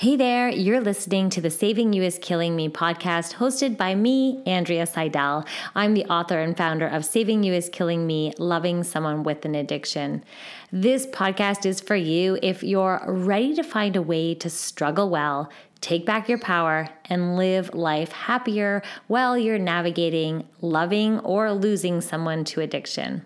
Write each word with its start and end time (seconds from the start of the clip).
Hey 0.00 0.16
there, 0.16 0.48
you're 0.48 0.80
listening 0.80 1.28
to 1.28 1.42
the 1.42 1.50
Saving 1.50 1.92
You 1.92 2.02
is 2.02 2.18
Killing 2.22 2.56
Me 2.56 2.70
podcast 2.70 3.34
hosted 3.34 3.76
by 3.76 3.94
me, 3.94 4.42
Andrea 4.46 4.86
Seydel. 4.86 5.46
I'm 5.74 5.92
the 5.92 6.06
author 6.06 6.40
and 6.40 6.56
founder 6.56 6.86
of 6.86 7.04
Saving 7.04 7.42
You 7.42 7.52
is 7.52 7.68
Killing 7.68 8.06
Me 8.06 8.32
Loving 8.38 8.82
Someone 8.82 9.24
with 9.24 9.44
an 9.44 9.54
Addiction. 9.54 10.24
This 10.72 11.06
podcast 11.08 11.66
is 11.66 11.82
for 11.82 11.96
you 11.96 12.38
if 12.42 12.62
you're 12.62 13.02
ready 13.06 13.54
to 13.54 13.62
find 13.62 13.94
a 13.94 14.00
way 14.00 14.34
to 14.36 14.48
struggle 14.48 15.10
well, 15.10 15.50
take 15.82 16.06
back 16.06 16.30
your 16.30 16.38
power, 16.38 16.88
and 17.10 17.36
live 17.36 17.74
life 17.74 18.10
happier 18.10 18.82
while 19.08 19.36
you're 19.36 19.58
navigating 19.58 20.48
loving 20.62 21.18
or 21.18 21.52
losing 21.52 22.00
someone 22.00 22.44
to 22.44 22.62
addiction. 22.62 23.20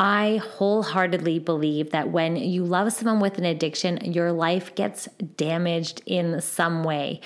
I 0.00 0.36
wholeheartedly 0.36 1.40
believe 1.40 1.90
that 1.90 2.10
when 2.10 2.36
you 2.36 2.64
love 2.64 2.92
someone 2.92 3.18
with 3.18 3.36
an 3.36 3.44
addiction, 3.44 3.98
your 4.12 4.30
life 4.30 4.72
gets 4.76 5.08
damaged 5.36 6.02
in 6.06 6.40
some 6.40 6.84
way. 6.84 7.20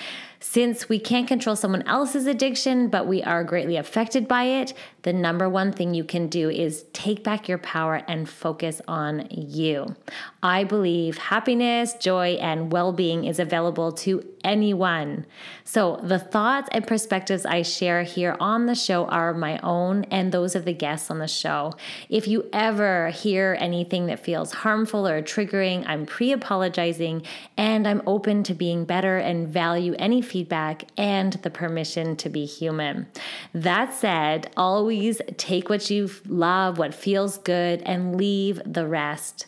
Since 0.45 0.89
we 0.89 0.99
can't 0.99 1.25
control 1.25 1.55
someone 1.55 1.83
else's 1.83 2.27
addiction, 2.27 2.89
but 2.89 3.07
we 3.07 3.23
are 3.23 3.45
greatly 3.45 3.77
affected 3.77 4.27
by 4.27 4.43
it, 4.43 4.73
the 5.03 5.13
number 5.13 5.47
one 5.47 5.71
thing 5.71 5.93
you 5.93 6.03
can 6.03 6.27
do 6.27 6.49
is 6.49 6.83
take 6.91 7.23
back 7.23 7.47
your 7.47 7.57
power 7.57 8.03
and 8.09 8.29
focus 8.29 8.81
on 8.85 9.27
you. 9.31 9.95
I 10.43 10.65
believe 10.65 11.17
happiness, 11.17 11.93
joy, 11.93 12.33
and 12.41 12.73
well 12.73 12.91
being 12.91 13.23
is 13.23 13.39
available 13.39 13.93
to 13.93 14.25
anyone. 14.43 15.25
So, 15.63 15.99
the 16.03 16.19
thoughts 16.19 16.67
and 16.73 16.85
perspectives 16.85 17.45
I 17.45 17.61
share 17.61 18.03
here 18.03 18.35
on 18.39 18.65
the 18.65 18.75
show 18.75 19.05
are 19.05 19.33
my 19.33 19.57
own 19.59 20.03
and 20.05 20.31
those 20.31 20.55
of 20.55 20.65
the 20.65 20.73
guests 20.73 21.09
on 21.09 21.19
the 21.19 21.27
show. 21.27 21.73
If 22.09 22.27
you 22.27 22.49
ever 22.51 23.09
hear 23.09 23.57
anything 23.59 24.07
that 24.07 24.19
feels 24.19 24.51
harmful 24.53 25.07
or 25.07 25.21
triggering, 25.21 25.85
I'm 25.87 26.05
pre 26.05 26.33
apologizing 26.33 27.23
and 27.57 27.87
I'm 27.87 28.01
open 28.05 28.43
to 28.43 28.53
being 28.53 28.83
better 28.83 29.17
and 29.17 29.47
value 29.47 29.95
any 29.97 30.21
feedback 30.33 30.85
and 30.97 31.33
the 31.43 31.49
permission 31.51 32.15
to 32.15 32.27
be 32.27 32.43
human. 32.43 33.05
That 33.53 33.93
said, 33.93 34.51
always 34.57 35.21
take 35.37 35.69
what 35.69 35.91
you 35.91 36.09
love, 36.27 36.79
what 36.79 36.95
feels 36.95 37.37
good, 37.37 37.83
and 37.83 38.15
leave 38.15 38.59
the 38.65 38.87
rest. 38.87 39.45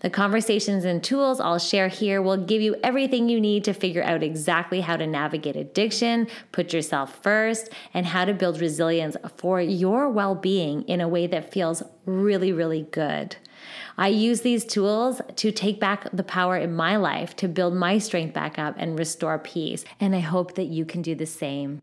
The 0.00 0.10
conversations 0.10 0.84
and 0.84 1.02
tools 1.02 1.40
I'll 1.40 1.58
share 1.58 1.88
here 1.88 2.22
will 2.22 2.36
give 2.36 2.62
you 2.62 2.76
everything 2.84 3.28
you 3.28 3.40
need 3.40 3.64
to 3.64 3.72
figure 3.72 4.02
out 4.04 4.22
exactly 4.22 4.80
how 4.80 4.96
to 4.96 5.08
navigate 5.08 5.56
addiction, 5.56 6.28
put 6.52 6.72
yourself 6.72 7.20
first, 7.20 7.70
and 7.92 8.06
how 8.06 8.24
to 8.24 8.32
build 8.32 8.60
resilience 8.60 9.16
for 9.36 9.60
your 9.60 10.08
well 10.08 10.36
being 10.36 10.82
in 10.84 11.00
a 11.00 11.08
way 11.08 11.26
that 11.26 11.52
feels 11.52 11.82
really, 12.06 12.52
really 12.52 12.86
good. 12.92 13.36
I 13.96 14.08
use 14.08 14.40
these 14.40 14.64
tools 14.64 15.20
to 15.36 15.52
take 15.52 15.80
back 15.80 16.08
the 16.12 16.22
power 16.22 16.56
in 16.56 16.74
my 16.74 16.96
life, 16.96 17.36
to 17.36 17.48
build 17.48 17.74
my 17.74 17.98
strength 17.98 18.34
back 18.34 18.58
up 18.58 18.74
and 18.78 18.98
restore 18.98 19.38
peace. 19.38 19.84
And 20.00 20.14
I 20.14 20.20
hope 20.20 20.54
that 20.54 20.66
you 20.66 20.84
can 20.84 21.02
do 21.02 21.14
the 21.14 21.26
same. 21.26 21.82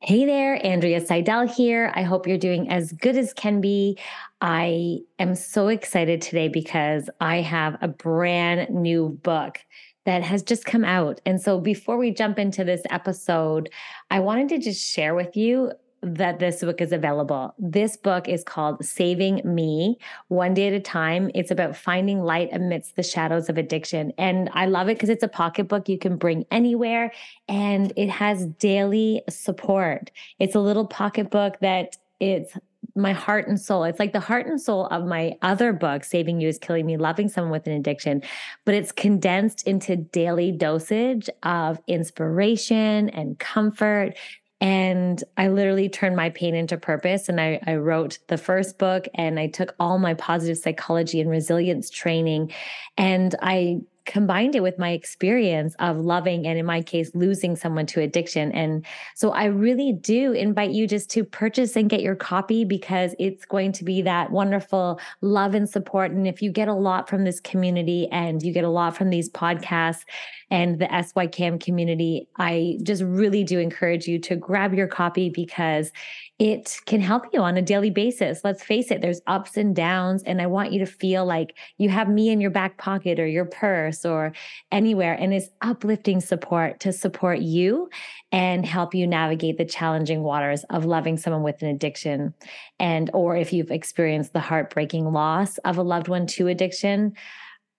Hey 0.00 0.24
there, 0.26 0.64
Andrea 0.64 1.00
Seydel 1.00 1.52
here. 1.52 1.90
I 1.94 2.02
hope 2.02 2.26
you're 2.26 2.38
doing 2.38 2.70
as 2.70 2.92
good 2.92 3.16
as 3.16 3.32
can 3.32 3.60
be. 3.60 3.98
I 4.40 4.98
am 5.18 5.34
so 5.34 5.68
excited 5.68 6.20
today 6.22 6.48
because 6.48 7.08
I 7.20 7.40
have 7.40 7.76
a 7.80 7.88
brand 7.88 8.70
new 8.70 9.18
book 9.22 9.58
that 10.04 10.22
has 10.22 10.42
just 10.42 10.64
come 10.64 10.84
out. 10.84 11.20
And 11.26 11.42
so 11.42 11.60
before 11.60 11.96
we 11.96 12.12
jump 12.12 12.38
into 12.38 12.62
this 12.62 12.82
episode, 12.90 13.70
I 14.10 14.20
wanted 14.20 14.48
to 14.50 14.58
just 14.58 14.80
share 14.80 15.14
with 15.14 15.36
you 15.36 15.72
that 16.06 16.38
this 16.38 16.60
book 16.60 16.80
is 16.80 16.92
available. 16.92 17.52
This 17.58 17.96
book 17.96 18.28
is 18.28 18.44
called 18.44 18.84
Saving 18.84 19.42
Me 19.44 19.98
One 20.28 20.54
Day 20.54 20.68
at 20.68 20.72
a 20.72 20.80
Time. 20.80 21.30
It's 21.34 21.50
about 21.50 21.76
finding 21.76 22.22
light 22.22 22.48
amidst 22.52 22.94
the 22.94 23.02
shadows 23.02 23.48
of 23.48 23.58
addiction. 23.58 24.12
And 24.16 24.48
I 24.54 24.66
love 24.66 24.88
it 24.88 24.94
because 24.94 25.08
it's 25.08 25.24
a 25.24 25.28
pocketbook 25.28 25.88
you 25.88 25.98
can 25.98 26.16
bring 26.16 26.46
anywhere 26.50 27.12
and 27.48 27.92
it 27.96 28.08
has 28.08 28.46
daily 28.46 29.22
support. 29.28 30.12
It's 30.38 30.54
a 30.54 30.60
little 30.60 30.86
pocketbook 30.86 31.58
that 31.60 31.96
it's 32.20 32.56
my 32.94 33.12
heart 33.12 33.48
and 33.48 33.60
soul. 33.60 33.84
It's 33.84 33.98
like 33.98 34.12
the 34.12 34.20
heart 34.20 34.46
and 34.46 34.60
soul 34.60 34.86
of 34.86 35.04
my 35.06 35.36
other 35.42 35.72
book, 35.72 36.04
Saving 36.04 36.40
You 36.40 36.48
is 36.48 36.58
Killing 36.58 36.86
Me, 36.86 36.96
Loving 36.96 37.28
Someone 37.28 37.50
with 37.50 37.66
an 37.66 37.74
Addiction, 37.74 38.22
but 38.64 38.74
it's 38.74 38.92
condensed 38.92 39.66
into 39.66 39.96
daily 39.96 40.52
dosage 40.52 41.28
of 41.42 41.78
inspiration 41.88 43.10
and 43.10 43.38
comfort 43.38 44.14
and 44.60 45.22
I 45.36 45.48
literally 45.48 45.88
turned 45.88 46.16
my 46.16 46.30
pain 46.30 46.54
into 46.54 46.78
purpose. 46.78 47.28
And 47.28 47.40
I, 47.40 47.60
I, 47.66 47.76
wrote 47.76 48.18
the 48.28 48.38
first 48.38 48.78
book 48.78 49.06
and 49.14 49.38
I 49.38 49.48
took 49.48 49.74
all 49.78 49.98
my 49.98 50.14
positive 50.14 50.56
psychology 50.56 51.20
and 51.20 51.28
resilience 51.28 51.90
training 51.90 52.52
and 52.96 53.34
I 53.42 53.80
combined 54.06 54.54
it 54.54 54.62
with 54.62 54.78
my 54.78 54.90
experience 54.90 55.74
of 55.78 55.98
loving 55.98 56.46
and 56.46 56.58
in 56.58 56.64
my 56.64 56.80
case 56.80 57.10
losing 57.14 57.56
someone 57.56 57.86
to 57.86 58.00
addiction. 58.00 58.52
And 58.52 58.86
so 59.14 59.32
i 59.32 59.44
really 59.46 59.92
do 59.92 60.32
invite 60.32 60.70
you 60.70 60.86
just 60.86 61.10
to 61.10 61.24
purchase 61.24 61.76
and 61.76 61.90
get 61.90 62.00
your 62.00 62.14
copy 62.14 62.64
because 62.64 63.14
it's 63.18 63.44
going 63.44 63.72
to 63.72 63.84
be 63.84 64.02
that 64.02 64.30
wonderful 64.30 65.00
love 65.20 65.54
and 65.54 65.68
support. 65.68 66.12
And 66.12 66.26
if 66.26 66.40
you 66.40 66.50
get 66.50 66.68
a 66.68 66.74
lot 66.74 67.08
from 67.08 67.24
this 67.24 67.40
community 67.40 68.08
and 68.12 68.42
you 68.42 68.52
get 68.52 68.64
a 68.64 68.68
lot 68.68 68.96
from 68.96 69.10
these 69.10 69.28
podcasts 69.28 70.04
and 70.50 70.78
the 70.78 70.86
SYCAM 70.86 71.60
community, 71.60 72.28
I 72.36 72.78
just 72.82 73.02
really 73.02 73.42
do 73.44 73.58
encourage 73.58 74.06
you 74.06 74.18
to 74.20 74.36
grab 74.36 74.72
your 74.74 74.86
copy 74.86 75.28
because 75.28 75.90
it 76.38 76.76
can 76.84 77.00
help 77.00 77.24
you 77.32 77.40
on 77.40 77.56
a 77.56 77.62
daily 77.62 77.88
basis. 77.88 78.42
Let's 78.44 78.62
face 78.62 78.90
it, 78.90 79.00
there's 79.00 79.22
ups 79.26 79.56
and 79.56 79.74
downs. 79.74 80.22
And 80.24 80.42
I 80.42 80.46
want 80.46 80.70
you 80.70 80.78
to 80.80 80.86
feel 80.86 81.24
like 81.24 81.56
you 81.78 81.88
have 81.88 82.10
me 82.10 82.28
in 82.28 82.42
your 82.42 82.50
back 82.50 82.76
pocket 82.76 83.18
or 83.18 83.26
your 83.26 83.46
purse 83.46 84.04
or 84.04 84.34
anywhere. 84.70 85.14
And 85.14 85.32
it's 85.32 85.48
uplifting 85.62 86.20
support 86.20 86.78
to 86.80 86.92
support 86.92 87.38
you 87.38 87.88
and 88.32 88.66
help 88.66 88.94
you 88.94 89.06
navigate 89.06 89.56
the 89.56 89.64
challenging 89.64 90.22
waters 90.22 90.62
of 90.68 90.84
loving 90.84 91.16
someone 91.16 91.42
with 91.42 91.62
an 91.62 91.68
addiction. 91.68 92.34
And, 92.78 93.10
or 93.14 93.34
if 93.34 93.54
you've 93.54 93.70
experienced 93.70 94.34
the 94.34 94.40
heartbreaking 94.40 95.10
loss 95.10 95.56
of 95.58 95.78
a 95.78 95.82
loved 95.82 96.08
one 96.08 96.26
to 96.28 96.48
addiction, 96.48 97.14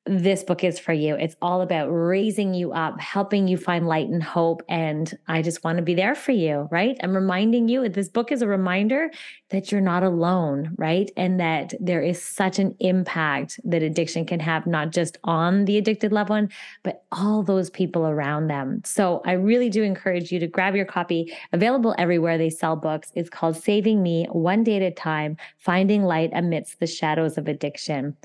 this 0.07 0.43
book 0.43 0.63
is 0.63 0.79
for 0.79 0.93
you. 0.93 1.15
It's 1.15 1.35
all 1.41 1.61
about 1.61 1.87
raising 1.87 2.53
you 2.53 2.71
up, 2.73 2.99
helping 2.99 3.47
you 3.47 3.57
find 3.57 3.87
light 3.87 4.07
and 4.07 4.23
hope. 4.23 4.61
And 4.69 5.11
I 5.27 5.41
just 5.41 5.63
want 5.63 5.77
to 5.77 5.83
be 5.83 5.95
there 5.95 6.15
for 6.15 6.31
you, 6.31 6.67
right? 6.71 6.97
I'm 7.03 7.15
reminding 7.15 7.67
you, 7.67 7.87
this 7.89 8.09
book 8.09 8.31
is 8.31 8.41
a 8.41 8.47
reminder 8.47 9.09
that 9.49 9.71
you're 9.71 9.79
not 9.79 10.03
alone, 10.03 10.71
right? 10.77 11.09
And 11.15 11.39
that 11.39 11.73
there 11.79 12.01
is 12.01 12.21
such 12.21 12.59
an 12.59 12.75
impact 12.79 13.59
that 13.63 13.81
addiction 13.81 14.25
can 14.25 14.41
have, 14.41 14.67
not 14.67 14.91
just 14.91 15.17
on 15.23 15.65
the 15.65 15.77
addicted 15.77 16.11
loved 16.11 16.29
one, 16.29 16.49
but 16.83 17.03
all 17.11 17.43
those 17.43 17.69
people 17.69 18.05
around 18.07 18.47
them. 18.47 18.81
So 18.83 19.21
I 19.25 19.33
really 19.33 19.69
do 19.69 19.83
encourage 19.83 20.31
you 20.31 20.39
to 20.39 20.47
grab 20.47 20.75
your 20.75 20.85
copy, 20.85 21.33
available 21.53 21.95
everywhere 21.97 22.37
they 22.37 22.49
sell 22.49 22.75
books. 22.75 23.11
It's 23.15 23.29
called 23.29 23.55
Saving 23.55 24.03
Me 24.03 24.27
One 24.31 24.63
Day 24.63 24.75
at 24.77 24.81
a 24.81 24.91
Time 24.91 25.37
Finding 25.59 26.03
Light 26.03 26.31
Amidst 26.33 26.79
the 26.81 26.87
Shadows 26.87 27.37
of 27.37 27.47
Addiction. 27.47 28.17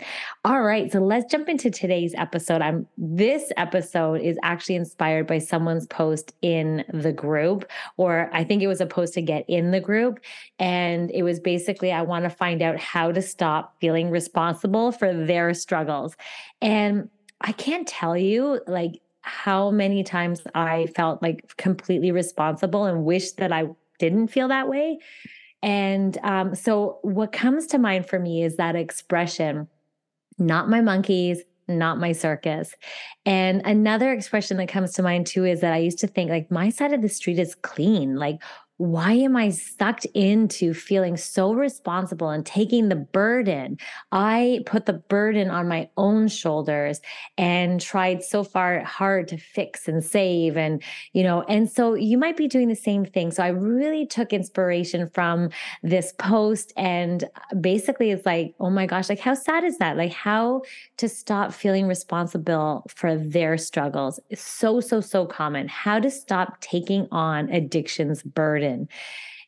All 0.45 0.63
right, 0.63 0.91
so 0.91 0.99
let's 0.99 1.31
jump 1.31 1.49
into 1.49 1.71
today's 1.71 2.15
episode. 2.17 2.63
I'm 2.63 2.87
this 2.99 3.53
episode 3.57 4.21
is 4.21 4.39
actually 4.43 4.75
inspired 4.75 5.29
by 5.29 5.39
someone's 5.39 5.87
post 5.87 6.35
in 6.43 6.85
the 6.93 7.13
group, 7.13 7.71
or 7.97 8.29
I 8.33 8.43
think 8.43 8.63
it 8.63 8.67
was 8.67 8.81
a 8.81 8.87
post 8.87 9.15
to 9.15 9.23
get 9.23 9.45
in 9.49 9.71
the 9.71 9.81
group. 9.81 10.19
And 10.59 11.12
it 11.13 11.23
was 11.23 11.41
basically, 11.41 11.93
I 11.93 12.03
want 12.03 12.25
to 12.25 12.31
find 12.31 12.63
out 12.63 12.79
how 12.79 13.13
to 13.13 13.23
stop 13.23 13.77
feeling 13.81 14.11
responsible 14.11 14.93
for 14.93 15.13
their 15.13 15.55
struggles. 15.55 16.17
And 16.61 17.09
I 17.41 17.53
can't 17.53 17.87
tell 17.87 18.17
you 18.17 18.61
like 18.67 19.01
how 19.23 19.71
many 19.71 20.03
times 20.03 20.43
I 20.55 20.87
felt 20.97 21.23
like 21.23 21.57
completely 21.57 22.11
responsible 22.11 22.87
and 22.87 23.05
wish 23.05 23.33
that 23.33 23.53
I 23.53 23.67
didn't 23.99 24.29
feel 24.29 24.49
that 24.49 24.69
way. 24.69 24.99
And 25.63 26.19
um, 26.25 26.55
so, 26.57 26.99
what 27.03 27.31
comes 27.31 27.69
to 27.69 27.79
mind 27.79 28.09
for 28.09 28.19
me 28.19 28.43
is 28.43 28.57
that 28.57 28.75
expression 28.75 29.69
not 30.39 30.69
my 30.69 30.81
monkeys, 30.81 31.43
not 31.69 31.99
my 31.99 32.13
circus. 32.13 32.75
And 33.25 33.63
another 33.65 34.13
expression 34.13 34.57
that 34.57 34.69
comes 34.69 34.93
to 34.95 35.03
mind 35.03 35.27
too 35.27 35.45
is 35.45 35.61
that 35.61 35.73
I 35.73 35.79
used 35.79 35.99
to 36.01 36.07
think 36.07 36.31
like 36.31 36.51
my 36.51 36.71
side 36.71 36.93
of 36.93 37.03
the 37.03 37.09
street 37.09 37.39
is 37.39 37.55
clean. 37.55 38.17
Like 38.17 38.43
why 38.83 39.13
am 39.13 39.37
I 39.37 39.51
sucked 39.51 40.07
into 40.07 40.75
feeling 40.75 41.17
so 41.17 41.53
responsible 41.53 42.31
and 42.31 42.45
taking 42.45 42.89
the 42.89 42.97
burden? 42.97 43.79
I 44.11 44.65
put 44.67 44.87
the 44.87 44.95
burden 44.95 45.51
on 45.51 45.69
my 45.69 45.89
own 45.97 46.27
shoulders 46.27 47.01
and 47.39 47.81
tried 47.81 48.25
so 48.25 48.43
far 48.43 48.81
hard 48.81 49.29
to 49.29 49.37
fix 49.37 49.87
and 49.87 50.03
save. 50.03 50.57
And, 50.57 50.83
you 51.13 51.23
know, 51.23 51.43
and 51.43 51.71
so 51.71 51.95
you 51.95 52.19
might 52.19 52.37
be 52.37 52.49
doing 52.49 52.67
the 52.67 52.75
same 52.75 53.05
thing. 53.05 53.31
So 53.31 53.45
I 53.45 53.51
really 53.51 54.05
took 54.05 54.33
inspiration 54.33 55.09
from 55.11 55.51
this 55.85 56.13
post. 56.19 56.73
And 56.77 57.23
basically, 57.61 58.11
it's 58.11 58.27
like, 58.27 58.53
oh 58.59 58.71
my 58.71 58.87
gosh, 58.87 59.09
like 59.09 59.21
how 59.21 59.35
sad 59.35 59.63
is 59.63 59.79
that? 59.79 59.97
Like 59.97 60.13
how 60.13 60.63
to 60.97 61.09
stop 61.09 61.53
feeling 61.53 61.87
responsible 61.87 62.85
for 62.93 63.17
their 63.17 63.59
struggles 63.59 64.19
is 64.29 64.41
so, 64.41 64.81
so, 64.81 65.01
so 65.01 65.25
common. 65.25 65.69
How 65.69 66.01
to 66.01 66.11
stop 66.11 66.61
taking 66.61 67.07
on 67.13 67.49
addiction's 67.49 68.25
burden 68.25 68.72
burden. 68.73 68.89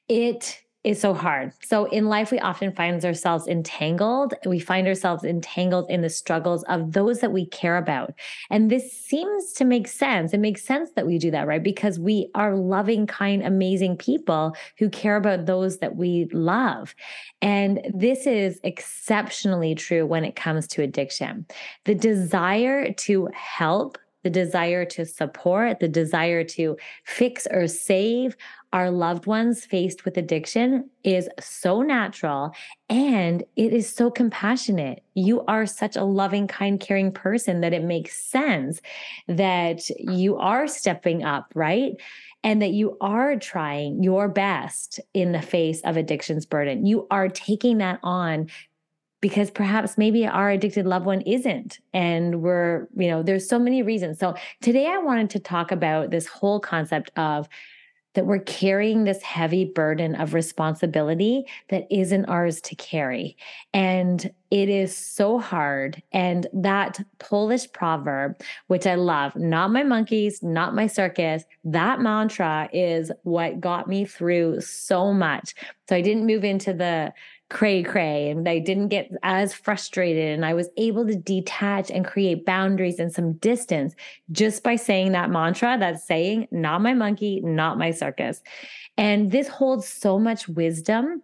It 0.08 0.60
is 0.84 1.00
so 1.00 1.14
hard. 1.14 1.50
So 1.64 1.86
in 1.86 2.10
life, 2.10 2.30
we 2.30 2.38
often 2.40 2.70
find 2.70 3.02
ourselves 3.02 3.46
entangled. 3.46 4.34
We 4.44 4.58
find 4.58 4.86
ourselves 4.86 5.24
entangled 5.24 5.88
in 5.88 6.02
the 6.02 6.10
struggles 6.10 6.62
of 6.64 6.92
those 6.92 7.20
that 7.20 7.32
we 7.32 7.46
care 7.46 7.78
about. 7.78 8.12
And 8.50 8.70
this 8.70 8.92
seems 8.92 9.54
to 9.54 9.64
make 9.64 9.88
sense. 9.88 10.34
It 10.34 10.40
makes 10.40 10.62
sense 10.62 10.90
that 10.94 11.06
we 11.06 11.18
do 11.18 11.30
that, 11.30 11.46
right? 11.46 11.62
Because 11.62 11.98
we 11.98 12.28
are 12.34 12.54
loving, 12.54 13.06
kind, 13.06 13.42
amazing 13.42 13.96
people 13.96 14.54
who 14.78 14.90
care 14.90 15.16
about 15.16 15.46
those 15.46 15.78
that 15.78 15.96
we 15.96 16.28
love. 16.34 16.94
And 17.40 17.80
this 17.94 18.26
is 18.26 18.60
exceptionally 18.62 19.74
true 19.74 20.04
when 20.04 20.22
it 20.22 20.36
comes 20.36 20.66
to 20.68 20.82
addiction. 20.82 21.46
The 21.86 21.94
desire 21.94 22.92
to 22.92 23.30
help 23.32 23.96
the 24.24 24.30
desire 24.30 24.84
to 24.86 25.06
support, 25.06 25.78
the 25.78 25.88
desire 25.88 26.42
to 26.42 26.76
fix 27.04 27.46
or 27.50 27.68
save 27.68 28.36
our 28.72 28.90
loved 28.90 29.26
ones 29.26 29.64
faced 29.64 30.04
with 30.04 30.16
addiction 30.16 30.90
is 31.04 31.28
so 31.38 31.82
natural 31.82 32.52
and 32.90 33.44
it 33.54 33.72
is 33.72 33.88
so 33.88 34.10
compassionate. 34.10 35.04
You 35.14 35.44
are 35.44 35.64
such 35.64 35.94
a 35.94 36.02
loving, 36.02 36.48
kind, 36.48 36.80
caring 36.80 37.12
person 37.12 37.60
that 37.60 37.72
it 37.72 37.84
makes 37.84 38.16
sense 38.16 38.80
that 39.28 39.88
you 40.00 40.36
are 40.38 40.66
stepping 40.66 41.22
up, 41.22 41.52
right? 41.54 41.92
And 42.42 42.60
that 42.62 42.72
you 42.72 42.96
are 43.00 43.36
trying 43.36 44.02
your 44.02 44.28
best 44.28 44.98
in 45.14 45.30
the 45.30 45.40
face 45.40 45.80
of 45.82 45.96
addiction's 45.96 46.44
burden. 46.44 46.84
You 46.84 47.06
are 47.12 47.28
taking 47.28 47.78
that 47.78 48.00
on 48.02 48.48
because 49.24 49.50
perhaps 49.50 49.96
maybe 49.96 50.26
our 50.26 50.50
addicted 50.50 50.84
loved 50.84 51.06
one 51.06 51.22
isn't 51.22 51.78
and 51.94 52.42
we're 52.42 52.86
you 52.94 53.08
know 53.08 53.22
there's 53.22 53.48
so 53.48 53.58
many 53.58 53.82
reasons 53.82 54.18
so 54.18 54.34
today 54.60 54.86
i 54.86 54.98
wanted 54.98 55.30
to 55.30 55.38
talk 55.38 55.72
about 55.72 56.10
this 56.10 56.26
whole 56.26 56.60
concept 56.60 57.10
of 57.16 57.48
that 58.14 58.26
we're 58.26 58.38
carrying 58.40 59.04
this 59.04 59.22
heavy 59.22 59.64
burden 59.64 60.14
of 60.14 60.34
responsibility 60.34 61.44
that 61.68 61.86
isn't 61.90 62.26
ours 62.26 62.60
to 62.60 62.74
carry. 62.76 63.36
And 63.72 64.32
it 64.50 64.68
is 64.68 64.96
so 64.96 65.38
hard. 65.40 66.00
And 66.12 66.46
that 66.52 67.00
Polish 67.18 67.70
proverb, 67.72 68.36
which 68.68 68.86
I 68.86 68.94
love, 68.94 69.34
not 69.34 69.72
my 69.72 69.82
monkeys, 69.82 70.42
not 70.42 70.76
my 70.76 70.86
circus, 70.86 71.42
that 71.64 72.00
mantra 72.00 72.68
is 72.72 73.10
what 73.24 73.60
got 73.60 73.88
me 73.88 74.04
through 74.04 74.60
so 74.60 75.12
much. 75.12 75.54
So 75.88 75.96
I 75.96 76.00
didn't 76.00 76.26
move 76.26 76.44
into 76.44 76.72
the 76.72 77.12
cray 77.54 77.84
cray 77.84 78.28
and 78.30 78.48
I 78.48 78.58
didn't 78.58 78.88
get 78.88 79.10
as 79.22 79.54
frustrated 79.54 80.34
and 80.34 80.44
I 80.44 80.54
was 80.54 80.68
able 80.76 81.06
to 81.06 81.14
detach 81.14 81.88
and 81.88 82.04
create 82.04 82.44
boundaries 82.44 82.98
and 82.98 83.12
some 83.12 83.34
distance 83.34 83.94
just 84.32 84.64
by 84.64 84.74
saying 84.74 85.12
that 85.12 85.30
mantra, 85.30 85.76
that's 85.78 86.04
saying, 86.04 86.48
not 86.50 86.82
my 86.82 86.94
monkey, 86.94 87.40
not 87.42 87.78
my 87.78 87.92
circus. 87.92 88.42
And 88.98 89.30
this 89.30 89.46
holds 89.46 89.88
so 89.88 90.18
much 90.18 90.48
wisdom 90.48 91.22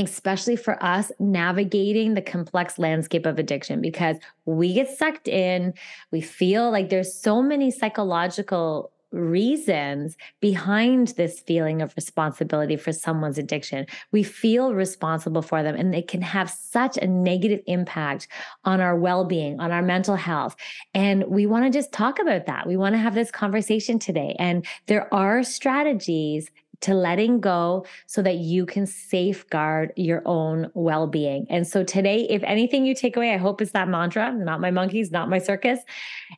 especially 0.00 0.54
for 0.54 0.80
us 0.80 1.10
navigating 1.18 2.14
the 2.14 2.22
complex 2.22 2.78
landscape 2.78 3.26
of 3.26 3.36
addiction 3.36 3.80
because 3.80 4.16
we 4.44 4.72
get 4.72 4.88
sucked 4.88 5.26
in 5.26 5.74
we 6.12 6.20
feel 6.20 6.70
like 6.70 6.88
there's 6.88 7.12
so 7.12 7.42
many 7.42 7.68
psychological 7.68 8.92
reasons 9.12 10.16
behind 10.40 11.08
this 11.08 11.40
feeling 11.40 11.82
of 11.82 11.94
responsibility 11.96 12.76
for 12.76 12.92
someone's 12.92 13.38
addiction. 13.38 13.86
We 14.12 14.22
feel 14.22 14.74
responsible 14.74 15.42
for 15.42 15.62
them, 15.62 15.74
and 15.74 15.94
it 15.94 16.08
can 16.08 16.22
have 16.22 16.50
such 16.50 16.96
a 16.96 17.06
negative 17.06 17.60
impact 17.66 18.28
on 18.64 18.80
our 18.80 18.96
well 18.96 19.24
being, 19.24 19.60
on 19.60 19.72
our 19.72 19.82
mental 19.82 20.16
health. 20.16 20.56
And 20.94 21.24
we 21.28 21.46
want 21.46 21.64
to 21.64 21.70
just 21.70 21.92
talk 21.92 22.18
about 22.18 22.46
that. 22.46 22.66
We 22.66 22.76
want 22.76 22.94
to 22.94 22.98
have 22.98 23.14
this 23.14 23.30
conversation 23.30 23.98
today. 23.98 24.36
And 24.38 24.66
there 24.86 25.12
are 25.12 25.42
strategies 25.42 26.50
to 26.80 26.94
letting 26.94 27.40
go 27.40 27.84
so 28.06 28.22
that 28.22 28.36
you 28.36 28.66
can 28.66 28.86
safeguard 28.86 29.92
your 29.96 30.22
own 30.24 30.70
well 30.74 31.06
being. 31.06 31.46
And 31.50 31.66
so 31.66 31.84
today, 31.84 32.26
if 32.30 32.42
anything 32.44 32.86
you 32.86 32.94
take 32.94 33.16
away, 33.16 33.34
I 33.34 33.36
hope 33.36 33.60
it's 33.60 33.72
that 33.72 33.88
mantra 33.88 34.32
not 34.32 34.60
my 34.60 34.70
monkeys, 34.70 35.10
not 35.10 35.28
my 35.28 35.38
circus. 35.38 35.80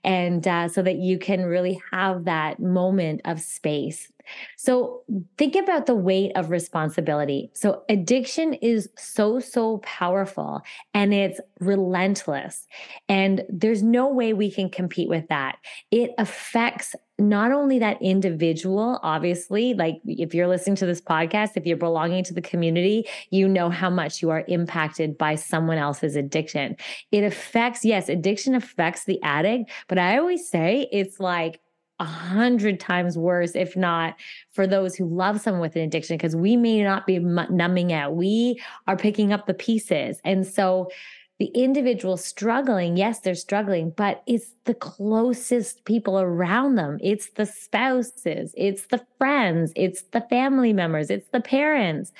And 0.05 0.47
uh, 0.47 0.69
so 0.69 0.83
that 0.83 0.97
you 0.97 1.19
can 1.19 1.45
really 1.45 1.81
have 1.91 2.25
that 2.25 2.61
moment 2.61 3.23
of 3.25 3.41
space 3.41 4.11
so 4.57 5.03
think 5.39 5.57
about 5.57 5.87
the 5.87 5.95
weight 5.95 6.33
of 6.37 6.51
responsibility. 6.51 7.51
So 7.55 7.83
addiction 7.89 8.55
is 8.55 8.89
so, 8.97 9.41
so 9.41 9.79
powerful 9.79 10.63
and 10.95 11.13
it's 11.15 11.41
relentless. 11.61 12.67
And 13.09 13.43
there's 13.49 13.83
no 13.83 14.09
way 14.09 14.33
we 14.33 14.51
can 14.51 14.71
compete 14.71 15.09
with 15.09 15.29
that. 15.29 15.59
It 15.91 16.11
affects 16.19 16.95
not 17.21 17.53
only 17.53 17.79
that 17.79 18.01
individual, 18.01 18.99
obviously, 19.03 19.75
like 19.75 20.01
if 20.05 20.35
you're 20.35 20.49
listening 20.49 20.77
to 20.77 20.87
this 20.87 21.01
podcast, 21.01 21.51
if 21.57 21.67
you're 21.67 21.77
belonging 21.77 22.25
to 22.25 22.35
the 22.35 22.41
community, 22.41 23.07
you 23.31 23.49
know 23.49 23.71
how 23.71 23.91
much 23.91 24.23
you 24.23 24.31
are 24.31 24.45
impacted 24.49 25.19
by 25.19 25.35
someone 25.35 25.79
else's 25.79 26.17
addiction. 26.17 26.77
It 27.13 27.25
affects, 27.25 27.85
yes, 27.85 28.09
addiction 28.09 28.55
affects 28.55 29.05
the 29.05 29.23
addict, 29.23 29.71
but 29.89 29.99
I 29.99 30.19
always 30.19 30.49
say 30.49 30.89
it's 30.91 31.21
like 31.21 31.61
a 32.01 32.05
hundred 32.05 32.81
times 32.81 33.19
worse, 33.19 33.55
if 33.55 33.77
not 33.77 34.17
for 34.53 34.67
those 34.67 34.97
who 34.97 35.05
love 35.05 35.39
someone 35.41 35.61
with 35.61 35.77
an 35.77 35.83
addiction, 35.83 36.17
because 36.17 36.35
we 36.35 36.57
may 36.57 36.83
not 36.83 37.07
be 37.07 37.19
numbing 37.19 37.93
out. 37.93 38.17
We 38.17 38.61
are 38.87 38.97
picking 38.97 39.35
up 39.35 39.47
the 39.47 39.55
pieces. 39.55 40.19
And 40.25 40.47
so 40.47 40.89
the 41.41 41.47
individual 41.55 42.19
struggling, 42.19 42.99
yes, 42.99 43.21
they're 43.21 43.35
struggling, 43.35 43.95
but 43.97 44.23
it's 44.27 44.53
the 44.65 44.75
closest 44.75 45.87
people 45.87 46.21
around 46.21 46.75
them. 46.75 46.99
It's 47.01 47.31
the 47.31 47.47
spouses, 47.47 48.55
it's 48.59 48.89
the 48.89 49.03
friends, 49.17 49.73
it's 49.75 50.03
the 50.03 50.21
family 50.21 50.75
members, 50.75 51.09
it's 51.09 51.31
the 51.31 51.41
parents, 51.41 52.13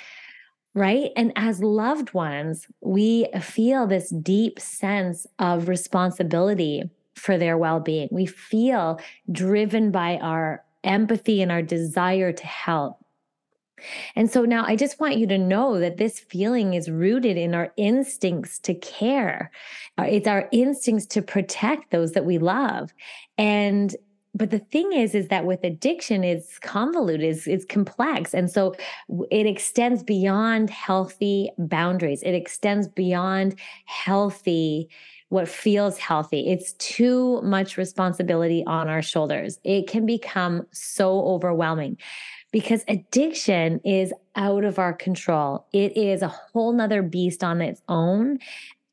right? 0.73 1.11
And 1.15 1.33
as 1.35 1.61
loved 1.61 2.15
ones, 2.15 2.65
we 2.81 3.27
feel 3.39 3.85
this 3.85 4.09
deep 4.09 4.59
sense 4.59 5.27
of 5.37 5.67
responsibility 5.67 6.89
for 7.13 7.37
their 7.37 7.59
well 7.59 7.79
being. 7.79 8.09
We 8.11 8.25
feel 8.25 8.99
driven 9.31 9.91
by 9.91 10.17
our 10.17 10.63
empathy 10.83 11.43
and 11.43 11.51
our 11.51 11.61
desire 11.61 12.33
to 12.33 12.47
help. 12.47 13.00
And 14.15 14.29
so 14.29 14.43
now 14.43 14.65
I 14.65 14.75
just 14.75 14.99
want 14.99 15.17
you 15.17 15.27
to 15.27 15.37
know 15.37 15.79
that 15.79 15.97
this 15.97 16.19
feeling 16.19 16.73
is 16.73 16.89
rooted 16.89 17.37
in 17.37 17.55
our 17.55 17.71
instincts 17.77 18.59
to 18.59 18.73
care. 18.73 19.51
Uh, 19.97 20.03
it's 20.03 20.27
our 20.27 20.47
instincts 20.51 21.05
to 21.07 21.21
protect 21.21 21.91
those 21.91 22.13
that 22.13 22.25
we 22.25 22.37
love. 22.37 22.93
And 23.37 23.95
but 24.33 24.49
the 24.49 24.59
thing 24.59 24.93
is 24.93 25.13
is 25.13 25.27
that 25.27 25.45
with 25.45 25.61
addiction 25.61 26.23
it's 26.23 26.57
convoluted 26.59 27.35
it's, 27.35 27.47
it's 27.47 27.65
complex 27.65 28.33
and 28.33 28.49
so 28.49 28.73
it 29.29 29.45
extends 29.45 30.03
beyond 30.03 30.69
healthy 30.69 31.49
boundaries 31.57 32.23
it 32.23 32.33
extends 32.33 32.87
beyond 32.87 33.59
healthy 33.83 34.87
what 35.31 35.47
feels 35.47 35.97
healthy. 35.97 36.49
It's 36.51 36.73
too 36.73 37.41
much 37.41 37.77
responsibility 37.77 38.65
on 38.67 38.89
our 38.89 39.01
shoulders. 39.01 39.59
It 39.63 39.87
can 39.87 40.05
become 40.05 40.67
so 40.73 41.21
overwhelming 41.21 41.97
because 42.51 42.83
addiction 42.87 43.79
is 43.83 44.13
out 44.35 44.63
of 44.63 44.79
our 44.79 44.93
control. 44.93 45.65
It 45.73 45.95
is 45.95 46.21
a 46.21 46.27
whole 46.27 46.73
nother 46.73 47.01
beast 47.01 47.43
on 47.43 47.61
its 47.61 47.81
own 47.87 48.39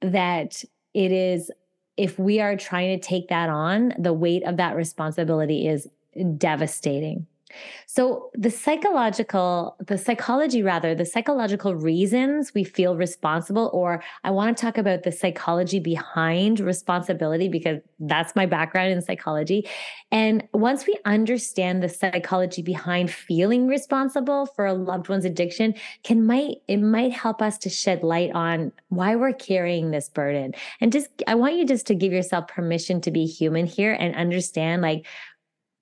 that 0.01 0.63
it 0.95 1.13
is, 1.13 1.51
if 1.97 2.19
we 2.19 2.41
are 2.41 2.57
trying 2.57 2.99
to 2.99 3.07
take 3.07 3.29
that 3.29 3.49
on, 3.49 3.93
the 3.99 4.13
weight 4.13 4.45
of 4.45 4.57
that 4.57 4.77
responsibility 4.77 5.67
is 5.67 5.89
devastating. 6.37 7.27
So 7.87 8.31
the 8.35 8.51
psychological, 8.51 9.77
the 9.85 9.99
psychology 9.99 10.63
rather, 10.63 10.95
the 10.95 11.07
psychological 11.07 11.75
reasons 11.75 12.53
we 12.55 12.65
feel 12.65 12.97
responsible, 12.97 13.71
or 13.73 14.03
I 14.25 14.31
want 14.31 14.57
to 14.57 14.61
talk 14.61 14.79
about 14.79 15.03
the 15.03 15.13
psychology 15.13 15.81
behind 15.81 16.61
responsibility 16.61 17.49
because 17.49 17.81
that's 18.01 18.37
my 18.37 18.47
background 18.47 18.93
in 18.93 19.03
psychology. 19.03 19.69
And 20.11 20.45
once 20.53 20.87
we 20.87 20.99
understand 21.05 21.83
the 21.83 21.89
psychology 21.89 22.63
behind 22.63 23.11
feeling 23.11 23.67
responsible 23.67 24.47
for 24.47 24.67
a 24.67 24.75
loved 24.75 25.09
one's 25.09 25.25
addiction, 25.25 25.75
can 26.03 26.27
might 26.27 26.57
it 26.67 26.79
might 26.79 27.13
help 27.13 27.43
us 27.43 27.59
to 27.59 27.71
shed 27.71 28.03
light 28.03 28.33
on 28.33 28.73
why 28.89 29.17
we're 29.17 29.33
carrying 29.33 29.91
this 29.91 30.09
burden. 30.09 30.55
And 30.81 30.93
just 30.93 31.09
I 31.27 31.35
want 31.35 31.57
you 31.57 31.67
just 31.67 31.87
to 31.89 31.95
give 31.95 32.13
yourself 32.13 32.49
permission 32.49 33.01
to 33.03 33.11
be 33.11 33.27
human 33.27 33.67
here 33.67 33.93
and 33.93 34.15
understand 34.15 34.83
like 34.83 35.07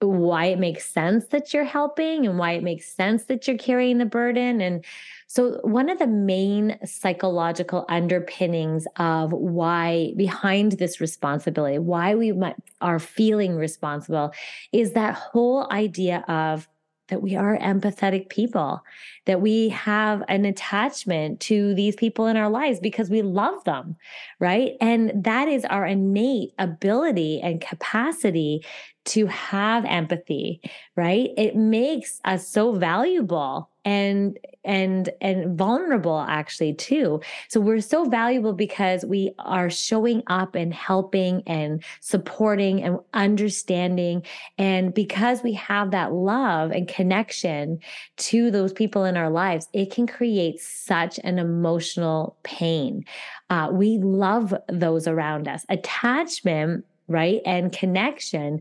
why 0.00 0.46
it 0.46 0.58
makes 0.58 0.84
sense 0.84 1.26
that 1.28 1.54
you're 1.54 1.64
helping 1.64 2.26
and 2.26 2.38
why 2.38 2.52
it 2.52 2.62
makes 2.62 2.86
sense 2.92 3.24
that 3.24 3.48
you're 3.48 3.56
carrying 3.56 3.98
the 3.98 4.04
burden. 4.04 4.60
And 4.60 4.84
so, 5.26 5.60
one 5.62 5.88
of 5.88 5.98
the 5.98 6.06
main 6.06 6.78
psychological 6.84 7.84
underpinnings 7.88 8.86
of 8.96 9.32
why 9.32 10.12
behind 10.16 10.72
this 10.72 11.00
responsibility, 11.00 11.78
why 11.78 12.14
we 12.14 12.32
are 12.80 12.98
feeling 12.98 13.56
responsible, 13.56 14.32
is 14.72 14.92
that 14.92 15.14
whole 15.14 15.70
idea 15.72 16.24
of 16.28 16.68
that 17.08 17.22
we 17.22 17.36
are 17.36 17.58
empathetic 17.58 18.28
people, 18.28 18.82
that 19.26 19.40
we 19.40 19.68
have 19.70 20.22
an 20.28 20.44
attachment 20.44 21.40
to 21.40 21.74
these 21.74 21.96
people 21.96 22.26
in 22.26 22.36
our 22.36 22.50
lives 22.50 22.80
because 22.80 23.10
we 23.10 23.22
love 23.22 23.62
them, 23.64 23.96
right? 24.40 24.72
And 24.80 25.24
that 25.24 25.48
is 25.48 25.64
our 25.64 25.86
innate 25.86 26.52
ability 26.58 27.40
and 27.40 27.60
capacity 27.60 28.64
to 29.06 29.26
have 29.26 29.84
empathy, 29.84 30.60
right? 30.96 31.30
It 31.36 31.56
makes 31.56 32.20
us 32.24 32.48
so 32.48 32.72
valuable 32.72 33.70
and 33.86 34.36
and 34.64 35.10
and 35.20 35.56
vulnerable 35.56 36.18
actually 36.18 36.74
too. 36.74 37.20
So 37.48 37.60
we're 37.60 37.80
so 37.80 38.04
valuable 38.04 38.52
because 38.52 39.04
we 39.04 39.30
are 39.38 39.70
showing 39.70 40.24
up 40.26 40.56
and 40.56 40.74
helping 40.74 41.44
and 41.46 41.82
supporting 42.00 42.82
and 42.82 42.98
understanding. 43.14 44.24
And 44.58 44.92
because 44.92 45.44
we 45.44 45.52
have 45.52 45.92
that 45.92 46.12
love 46.12 46.72
and 46.72 46.88
connection 46.88 47.78
to 48.16 48.50
those 48.50 48.72
people 48.72 49.04
in 49.04 49.16
our 49.16 49.30
lives 49.30 49.68
it 49.72 49.92
can 49.92 50.06
create 50.06 50.60
such 50.60 51.20
an 51.22 51.38
emotional 51.38 52.36
pain. 52.42 53.04
Uh, 53.48 53.68
we 53.70 53.98
love 53.98 54.52
those 54.68 55.06
around 55.06 55.46
us. 55.46 55.64
Attachment 55.68 56.84
right 57.08 57.40
and 57.46 57.70
connection 57.70 58.60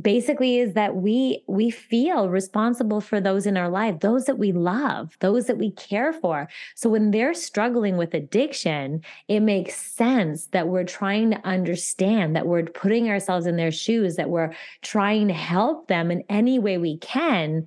basically 0.00 0.58
is 0.58 0.74
that 0.74 0.96
we 0.96 1.42
we 1.48 1.70
feel 1.70 2.28
responsible 2.28 3.00
for 3.00 3.20
those 3.20 3.46
in 3.46 3.56
our 3.56 3.68
life 3.68 4.00
those 4.00 4.24
that 4.26 4.38
we 4.38 4.52
love 4.52 5.16
those 5.20 5.46
that 5.46 5.58
we 5.58 5.72
care 5.72 6.12
for. 6.12 6.48
So 6.74 6.88
when 6.88 7.10
they're 7.10 7.34
struggling 7.34 7.96
with 7.96 8.14
addiction 8.14 9.02
it 9.28 9.40
makes 9.40 9.74
sense 9.74 10.46
that 10.48 10.68
we're 10.68 10.84
trying 10.84 11.30
to 11.30 11.46
understand 11.46 12.36
that 12.36 12.46
we're 12.46 12.64
putting 12.64 13.08
ourselves 13.10 13.46
in 13.46 13.56
their 13.56 13.72
shoes 13.72 14.16
that 14.16 14.30
we're 14.30 14.54
trying 14.82 15.28
to 15.28 15.34
help 15.34 15.88
them 15.88 16.10
in 16.10 16.22
any 16.28 16.58
way 16.58 16.78
we 16.78 16.98
can 16.98 17.66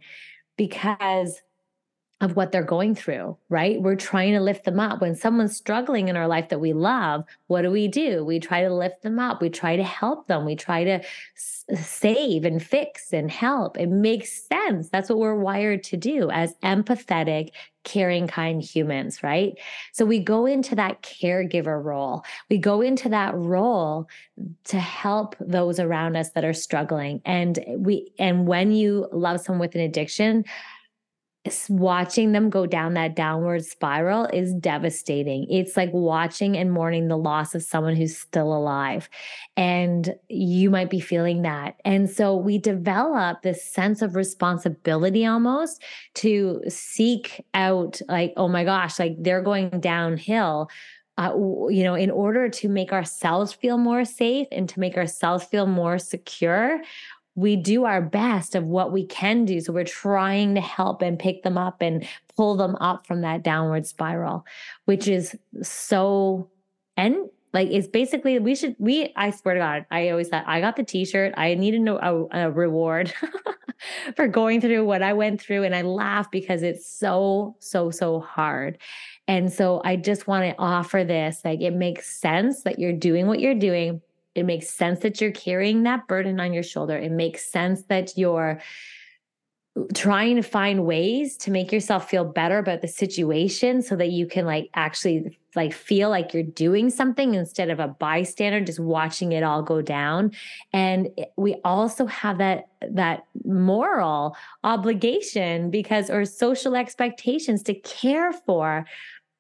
because 0.58 1.42
of 2.24 2.38
what 2.38 2.52
they're 2.52 2.64
going 2.64 2.96
through, 2.96 3.38
right? 3.50 3.82
We're 3.82 3.98
trying 3.98 4.34
to 4.34 4.40
lift 4.40 4.64
them 4.64 4.80
up. 4.80 5.02
When 5.02 5.14
someone's 5.14 5.58
struggling 5.58 6.08
in 6.08 6.16
our 6.16 6.28
life 6.28 6.50
that 6.50 6.60
we 6.62 6.72
love, 6.72 7.26
what 7.48 7.64
do 7.64 7.72
we 7.72 7.90
do? 7.90 8.24
We 8.24 8.40
try 8.40 8.62
to 8.62 8.74
lift 8.74 9.02
them 9.02 9.20
up. 9.20 9.42
We 9.42 9.50
try 9.50 9.76
to 9.76 9.84
help 9.84 10.28
them. 10.28 10.46
We 10.46 10.56
try 10.56 10.86
to 10.86 11.04
s- 11.36 11.66
save 11.76 12.46
and 12.46 12.64
fix 12.64 13.12
and 13.12 13.30
help. 13.30 13.78
It 13.78 13.90
makes 13.90 14.48
sense. 14.48 14.90
That's 14.90 15.10
what 15.10 15.20
we're 15.20 15.36
wired 15.36 15.84
to 15.84 15.98
do 15.98 16.30
as 16.32 16.56
empathetic, 16.64 17.52
caring, 17.84 18.28
kind 18.28 18.62
humans, 18.62 19.22
right? 19.22 19.60
So 19.92 20.06
we 20.06 20.20
go 20.20 20.46
into 20.46 20.76
that 20.76 21.02
caregiver 21.02 21.84
role. 21.84 22.24
We 22.50 22.58
go 22.58 22.80
into 22.80 23.10
that 23.10 23.36
role 23.36 24.08
to 24.66 24.80
help 24.80 25.36
those 25.42 25.78
around 25.80 26.16
us 26.16 26.30
that 26.32 26.46
are 26.46 26.54
struggling. 26.54 27.22
And 27.26 27.60
we, 27.78 28.14
and 28.18 28.48
when 28.48 28.72
you 28.72 29.10
love 29.12 29.42
someone 29.42 29.60
with 29.60 29.76
an 29.76 29.82
addiction, 29.82 30.46
watching 31.68 32.32
them 32.32 32.50
go 32.50 32.66
down 32.66 32.94
that 32.94 33.16
downward 33.16 33.66
spiral 33.66 34.26
is 34.28 34.54
devastating. 34.54 35.46
It's 35.50 35.76
like 35.76 35.90
watching 35.92 36.56
and 36.56 36.72
mourning 36.72 37.10
the 37.10 37.18
loss 37.18 37.54
of 37.54 37.64
someone 37.64 37.96
who's 37.96 38.18
still 38.18 38.56
alive. 38.56 39.10
And 39.58 40.16
you 40.30 40.70
might 40.70 40.90
be 40.90 41.02
feeling 41.02 41.42
that. 41.42 41.76
And 41.84 42.10
so 42.10 42.36
we 42.36 42.58
develop 42.58 43.42
this 43.42 43.64
sense 43.64 44.02
of 44.02 44.16
responsibility 44.16 45.26
almost 45.26 45.82
to 46.16 46.62
seek 46.70 47.44
out, 47.54 48.00
like, 48.08 48.34
oh 48.38 48.48
my 48.48 48.64
gosh, 48.64 48.98
like 48.98 49.16
they're 49.20 49.42
going 49.42 49.70
downhill. 49.82 50.70
Uh, 51.16 51.32
you 51.70 51.84
know, 51.84 51.94
in 51.94 52.10
order 52.10 52.50
to 52.50 52.68
make 52.68 52.92
ourselves 52.92 53.54
feel 53.54 53.78
more 53.78 54.04
safe 54.04 54.48
and 54.52 54.68
to 54.68 54.80
make 54.80 54.98
ourselves 54.98 55.44
feel 55.44 55.68
more 55.68 56.00
secure, 56.00 56.82
we 57.36 57.56
do 57.56 57.86
our 57.86 58.02
best 58.02 58.56
of 58.56 58.66
what 58.66 58.92
we 58.92 59.06
can 59.06 59.46
do. 59.46 59.60
So 59.60 59.74
we're 59.74 59.84
trying 59.84 60.56
to 60.56 60.62
help 60.62 61.02
and 61.02 61.18
pick 61.18 61.44
them 61.44 61.58
up 61.58 61.82
and 61.82 62.08
pull 62.36 62.56
them 62.56 62.76
up 62.76 63.08
from 63.08 63.22
that 63.22 63.44
downward 63.44 63.88
spiral, 63.88 64.46
which 64.86 65.08
is 65.08 65.36
so 65.62 66.50
and 66.96 67.16
like 67.54 67.70
it's 67.72 67.88
basically 67.88 68.40
we 68.40 68.56
should 68.56 68.76
we 68.80 69.12
I 69.16 69.32
swear 69.32 69.56
to 69.56 69.60
God, 69.60 69.86
I 69.92 70.10
always 70.10 70.30
thought 70.30 70.44
I 70.48 70.62
got 70.62 70.76
the 70.76 70.84
t-shirt. 70.84 71.34
I 71.38 71.56
needed 71.56 71.88
a, 71.88 72.26
a 72.32 72.52
reward 72.52 73.14
for 74.16 74.28
going 74.28 74.62
through 74.62 74.86
what 74.86 75.02
I 75.02 75.14
went 75.14 75.42
through. 75.42 75.64
And 75.64 75.76
I 75.76 75.82
laugh 75.82 76.30
because 76.32 76.64
it's 76.64 76.88
so, 76.88 77.56
so, 77.60 77.92
so 77.92 78.20
hard. 78.20 78.78
And 79.28 79.52
so 79.52 79.82
I 79.86 79.96
just 79.96 80.28
want 80.28 80.46
to 80.46 80.56
offer 80.62 81.04
this. 81.04 81.42
Like 81.44 81.62
it 81.62 81.74
makes 81.74 82.16
sense 82.20 82.64
that 82.64 82.80
you're 82.80 82.94
doing 82.94 83.28
what 83.28 83.40
you're 83.40 83.56
doing 83.56 84.02
it 84.36 84.46
makes 84.46 84.70
sense 84.70 85.00
that 85.00 85.22
you're 85.22 85.32
carrying 85.32 85.84
that 85.84 86.08
burden 86.08 86.40
on 86.40 86.54
your 86.54 86.64
shoulder. 86.64 86.98
It 86.98 87.12
makes 87.12 87.46
sense 87.46 87.84
that 87.84 88.18
you're 88.18 88.62
trying 89.96 90.36
to 90.36 90.44
find 90.44 90.86
ways 90.86 91.36
to 91.36 91.50
make 91.50 91.72
yourself 91.72 92.08
feel 92.08 92.24
better 92.24 92.60
about 92.60 92.82
the 92.82 92.88
situation 92.88 93.82
so 93.82 93.96
that 93.96 94.12
you 94.12 94.28
can 94.28 94.46
like 94.46 94.70
actually 94.76 95.40
like 95.56 95.74
feel 95.74 96.12
like 96.12 96.32
you're 96.32 96.44
doing 96.44 96.92
something 96.92 97.34
instead 97.34 97.72
of 97.72 97.80
a 97.80 97.88
bystander 97.88 98.62
just 98.62 98.80
watching 98.80 99.32
it 99.32 99.42
all 99.42 99.64
go 99.64 99.82
down 99.82 100.32
and 100.74 101.10
we 101.38 101.56
also 101.64 102.06
have 102.06 102.38
that 102.38 102.68
that 102.88 103.26
moral 103.46 104.36
obligation 104.64 105.72
because 105.72 106.08
or 106.08 106.24
social 106.24 106.76
expectations 106.76 107.64
to 107.64 107.74
care 107.74 108.32
for 108.32 108.86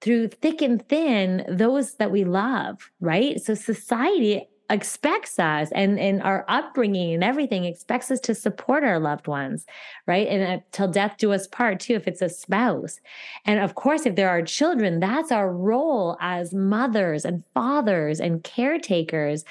through 0.02 0.28
thick 0.28 0.64
and 0.64 0.88
thin 0.90 1.46
those 1.48 1.94
that 1.96 2.12
we 2.12 2.24
love 2.24 2.90
right 3.02 3.40
so 3.40 3.54
society 3.54 4.48
expects 4.70 5.40
us 5.40 5.70
and 5.74 6.00
and 6.00 6.22
our 6.24 6.46
upbringing 6.48 7.14
and 7.14 7.24
everything 7.24 7.66
expects 7.66 8.10
us 8.10 8.20
to 8.22 8.34
support 8.34 8.84
our 8.84 9.00
loved 9.00 9.28
ones 9.28 9.66
right? 10.08 10.28
And 10.28 10.44
uh, 10.44 10.64
till 10.72 10.88
death 10.88 11.16
do 11.18 11.32
us 11.34 11.48
part 11.48 11.80
too 11.80 11.94
if 11.96 12.08
it's 12.08 12.22
a 12.22 12.30
spouse. 12.30 13.00
And 13.46 13.60
of 13.60 13.76
course 13.76 14.06
if 14.06 14.16
there 14.16 14.30
are 14.30 14.42
children 14.42 15.00
that's 15.00 15.32
our 15.32 15.52
role 15.52 16.18
as 16.22 16.54
mothers 16.54 17.26
and 17.26 17.44
fathers 17.54 18.20
and 18.20 18.44
caretakers 18.44 19.44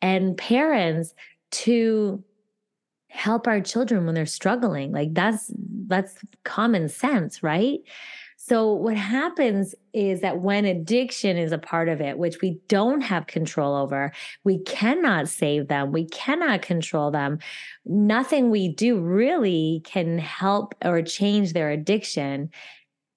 and 0.00 0.36
parents 0.36 1.14
to 1.50 2.22
help 3.08 3.48
our 3.48 3.60
children 3.60 4.06
when 4.06 4.14
they're 4.14 4.26
struggling. 4.26 4.92
Like 4.92 5.14
that's 5.14 5.50
that's 5.88 6.14
common 6.44 6.88
sense 6.88 7.42
right 7.42 7.80
so, 8.42 8.72
what 8.72 8.96
happens 8.96 9.74
is 9.92 10.22
that 10.22 10.40
when 10.40 10.64
addiction 10.64 11.36
is 11.36 11.52
a 11.52 11.58
part 11.58 11.90
of 11.90 12.00
it, 12.00 12.16
which 12.16 12.40
we 12.40 12.58
don't 12.68 13.02
have 13.02 13.26
control 13.26 13.76
over, 13.76 14.12
we 14.44 14.60
cannot 14.60 15.28
save 15.28 15.68
them, 15.68 15.92
we 15.92 16.06
cannot 16.06 16.62
control 16.62 17.10
them. 17.10 17.38
Nothing 17.84 18.48
we 18.48 18.68
do 18.68 18.98
really 18.98 19.82
can 19.84 20.16
help 20.16 20.74
or 20.82 21.02
change 21.02 21.52
their 21.52 21.70
addiction. 21.70 22.48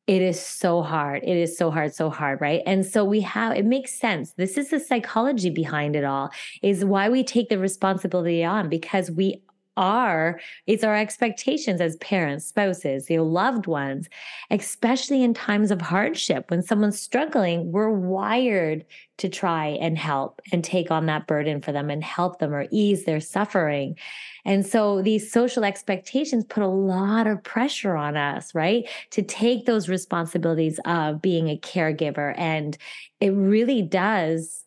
It 0.07 0.21
is 0.21 0.41
so 0.41 0.81
hard. 0.81 1.23
It 1.23 1.37
is 1.37 1.57
so 1.57 1.71
hard, 1.71 1.95
so 1.95 2.09
hard, 2.09 2.41
right? 2.41 2.61
And 2.65 2.85
so 2.85 3.05
we 3.05 3.21
have, 3.21 3.55
it 3.55 3.65
makes 3.65 3.97
sense. 3.97 4.33
This 4.33 4.57
is 4.57 4.71
the 4.71 4.79
psychology 4.81 5.49
behind 5.49 5.95
it 5.95 6.03
all, 6.03 6.31
is 6.61 6.83
why 6.83 7.07
we 7.07 7.23
take 7.23 7.47
the 7.47 7.57
responsibility 7.57 8.43
on 8.43 8.67
because 8.67 9.09
we 9.09 9.41
are 9.77 10.39
it's 10.67 10.83
our 10.83 10.95
expectations 10.95 11.81
as 11.81 11.95
parents 11.97 12.45
spouses 12.45 13.09
you 13.09 13.17
know 13.17 13.23
loved 13.23 13.67
ones 13.67 14.07
especially 14.49 15.23
in 15.23 15.33
times 15.33 15.71
of 15.71 15.81
hardship. 15.81 16.49
When 16.49 16.61
someone's 16.61 16.99
struggling 16.99 17.71
we're 17.71 17.89
wired 17.89 18.85
to 19.17 19.29
try 19.29 19.67
and 19.67 19.97
help 19.97 20.41
and 20.51 20.63
take 20.63 20.89
on 20.91 21.05
that 21.05 21.27
burden 21.27 21.61
for 21.61 21.71
them 21.71 21.89
and 21.89 22.03
help 22.03 22.39
them 22.39 22.53
or 22.53 22.65
ease 22.71 23.05
their 23.05 23.19
suffering. 23.19 23.95
And 24.45 24.65
so 24.65 25.01
these 25.01 25.31
social 25.31 25.63
expectations 25.63 26.43
put 26.45 26.63
a 26.63 26.67
lot 26.67 27.27
of 27.27 27.43
pressure 27.43 27.95
on 27.95 28.17
us 28.17 28.53
right 28.55 28.87
to 29.11 29.21
take 29.21 29.65
those 29.65 29.87
responsibilities 29.87 30.79
of 30.85 31.21
being 31.21 31.47
a 31.47 31.57
caregiver. 31.57 32.33
And 32.37 32.77
it 33.19 33.29
really 33.29 33.81
does 33.81 34.62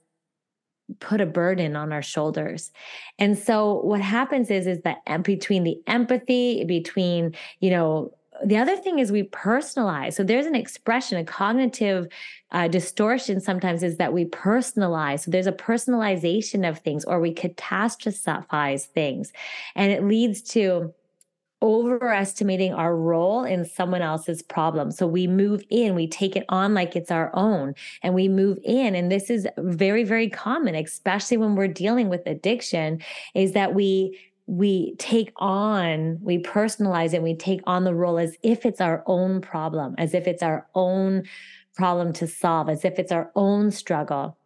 put 1.01 1.21
a 1.21 1.27
burden 1.27 1.77
on 1.77 1.93
our 1.93 2.03
shoulders. 2.03 2.71
And 3.19 3.37
so 3.37 3.81
what 3.81 4.01
happens 4.01 4.51
is 4.51 4.67
is 4.67 4.81
that 4.83 4.99
between 5.23 5.65
the 5.65 5.79
empathy 5.87 6.65
between, 6.65 7.35
you 7.61 7.71
know, 7.71 8.13
the 8.45 8.59
other 8.59 8.77
thing 8.77 8.99
is 8.99 9.11
we 9.11 9.23
personalize. 9.25 10.15
So 10.15 10.23
there's 10.23 10.47
an 10.47 10.55
expression, 10.55 11.19
a 11.19 11.25
cognitive 11.25 12.07
uh, 12.53 12.69
distortion 12.69 13.41
sometimes 13.41 13.83
is 13.83 13.97
that 13.97 14.13
we 14.13 14.27
personalize. 14.27 15.21
So 15.21 15.31
there's 15.31 15.47
a 15.47 15.53
personalization 15.53 16.69
of 16.69 16.79
things 16.81 17.05
or 17.05 17.19
we 17.19 17.35
catastrophize 17.35 18.85
things. 18.85 19.33
And 19.75 19.91
it 19.91 20.05
leads 20.05 20.43
to 20.51 20.93
overestimating 21.67 22.73
our 22.73 22.97
role 22.97 23.45
in 23.45 23.65
someone 23.65 24.03
else's 24.03 24.43
problem. 24.43 24.91
So 24.91 25.07
we 25.07 25.27
move 25.27 25.63
in, 25.71 25.95
we 25.95 26.07
take 26.07 26.37
it 26.37 26.45
on 26.49 26.75
like 26.75 26.97
it's 26.97 27.11
our 27.11 27.31
own, 27.35 27.75
and 28.03 28.15
we 28.15 28.29
move 28.29 28.59
in. 28.65 28.95
And 28.95 29.11
this 29.11 29.31
is 29.31 29.47
very, 29.59 30.05
very 30.05 30.31
common, 30.31 30.75
especially 30.75 31.37
when 31.37 31.57
we're 31.57 31.69
dealing 31.69 32.09
with 32.09 32.27
addiction, 32.27 33.03
is 33.35 33.53
that 33.53 33.75
we 33.75 34.19
we 34.49 34.95
take 34.97 35.33
on, 35.39 36.19
we 36.23 36.39
personalize 36.41 37.13
it, 37.13 37.23
we 37.23 37.35
take 37.35 37.61
on 37.67 37.83
the 37.83 37.95
role 37.95 38.17
as 38.17 38.37
if 38.45 38.65
it's 38.65 38.81
our 38.81 39.03
own 39.07 39.41
problem, 39.41 39.97
as 39.99 40.15
if 40.15 40.29
it's 40.29 40.43
our 40.43 40.69
own 40.77 41.25
problem 41.75 42.13
to 42.13 42.29
solve, 42.29 42.69
as 42.69 42.85
if 42.85 42.99
it's 43.01 43.11
our 43.11 43.31
own 43.35 43.73
struggle. 43.73 44.39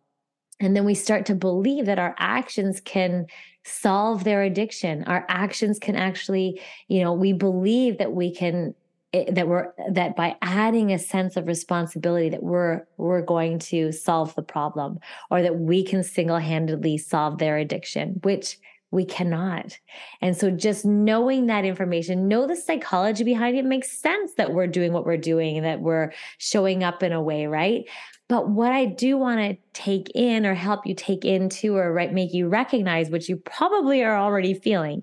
And 0.59 0.77
then 0.77 0.85
we 0.85 0.95
start 0.95 1.27
to 1.27 1.35
believe 1.35 1.87
that 1.87 1.99
our 1.99 2.15
actions 2.19 2.81
can 2.81 3.27
solve 3.65 4.25
their 4.25 4.43
addiction. 4.43 5.05
Our 5.05 5.25
actions 5.29 5.79
can 5.79 5.97
actually, 5.97 6.61
you 6.89 7.03
know, 7.03 7.13
we 7.13 7.33
believe 7.33 7.99
that 7.99 8.13
we 8.13 8.35
can 8.35 8.75
eh, 9.13 9.31
that 9.33 9.49
we're 9.49 9.73
that 9.91 10.17
by 10.17 10.37
adding 10.43 10.93
a 10.93 10.99
sense 10.99 11.37
of 11.37 11.47
responsibility 11.47 12.29
that 12.31 12.43
we're 12.43 12.87
we're 12.97 13.23
going 13.23 13.59
to 13.59 13.93
solve 13.93 14.35
the 14.35 14.43
problem 14.43 14.99
or 15.31 15.43
that 15.43 15.59
we 15.59 15.83
can 15.83 16.03
single-handedly 16.03 16.99
solve 16.99 17.39
their 17.39 17.59
addiction 17.59 18.21
which 18.23 18.59
we 18.93 19.05
cannot. 19.05 19.79
And 20.21 20.37
so 20.37 20.51
just 20.51 20.85
knowing 20.85 21.47
that 21.47 21.65
information, 21.65 22.27
know 22.29 22.47
the 22.47 22.57
psychology 22.57 23.23
behind 23.23 23.57
it 23.57 23.65
makes 23.65 23.97
sense 23.97 24.35
that 24.35 24.53
we're 24.53 24.67
doing 24.67 24.93
what 24.93 25.07
we're 25.07 25.17
doing 25.17 25.63
that 25.63 25.81
we're 25.81 26.13
showing 26.39 26.83
up 26.83 27.03
in 27.03 27.13
a 27.13 27.23
way, 27.23 27.47
right? 27.47 27.85
But 28.31 28.49
what 28.49 28.71
I 28.71 28.85
do 28.85 29.19
want 29.19 29.41
to 29.41 29.59
take 29.73 30.09
in 30.15 30.47
or 30.47 30.55
help 30.55 30.87
you 30.87 30.95
take 30.95 31.25
into 31.25 31.77
or 31.77 31.93
right 31.93 32.13
make 32.13 32.33
you 32.33 32.47
recognize, 32.47 33.11
which 33.11 33.29
you 33.29 33.35
probably 33.35 34.05
are 34.05 34.17
already 34.17 34.55
feeling, 34.55 35.03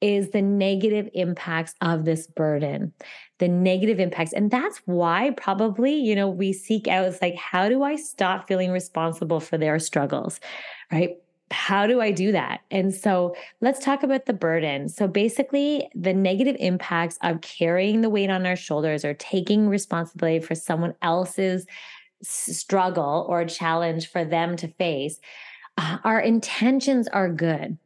is 0.00 0.30
the 0.30 0.42
negative 0.42 1.08
impacts 1.12 1.74
of 1.80 2.04
this 2.04 2.28
burden, 2.28 2.92
the 3.38 3.48
negative 3.48 3.98
impacts. 3.98 4.32
And 4.32 4.48
that's 4.48 4.80
why 4.84 5.34
probably, 5.36 5.92
you 5.96 6.14
know, 6.14 6.28
we 6.28 6.52
seek 6.52 6.86
out 6.86 7.06
it's 7.06 7.20
like, 7.20 7.34
how 7.34 7.68
do 7.68 7.82
I 7.82 7.96
stop 7.96 8.46
feeling 8.46 8.70
responsible 8.70 9.40
for 9.40 9.58
their 9.58 9.80
struggles? 9.80 10.38
Right 10.92 11.16
how 11.50 11.86
do 11.86 12.00
I 12.00 12.10
do 12.10 12.30
that? 12.32 12.60
And 12.70 12.94
so 12.94 13.34
let's 13.62 13.82
talk 13.82 14.02
about 14.02 14.26
the 14.26 14.34
burden. 14.34 14.88
So 14.88 15.08
basically, 15.08 15.88
the 15.94 16.12
negative 16.12 16.56
impacts 16.58 17.18
of 17.22 17.40
carrying 17.40 18.02
the 18.02 18.10
weight 18.10 18.28
on 18.28 18.44
our 18.44 18.54
shoulders 18.54 19.02
or 19.02 19.14
taking 19.14 19.66
responsibility 19.66 20.40
for 20.40 20.54
someone 20.54 20.94
else's 21.00 21.66
struggle 22.22 23.26
or 23.28 23.44
challenge 23.44 24.10
for 24.10 24.24
them 24.24 24.56
to 24.56 24.68
face, 24.68 25.20
uh, 25.76 25.98
our 26.04 26.20
intentions 26.20 27.08
are 27.08 27.32
good. 27.32 27.78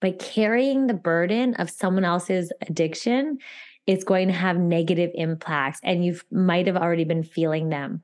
But 0.00 0.18
carrying 0.18 0.86
the 0.86 0.94
burden 0.94 1.54
of 1.54 1.70
someone 1.70 2.04
else's 2.04 2.52
addiction 2.68 3.38
is 3.86 4.04
going 4.04 4.28
to 4.28 4.34
have 4.34 4.56
negative 4.58 5.10
impacts, 5.14 5.80
and 5.82 6.04
you 6.04 6.20
might 6.30 6.66
have 6.66 6.76
already 6.76 7.04
been 7.04 7.22
feeling 7.22 7.68
them. 7.68 8.02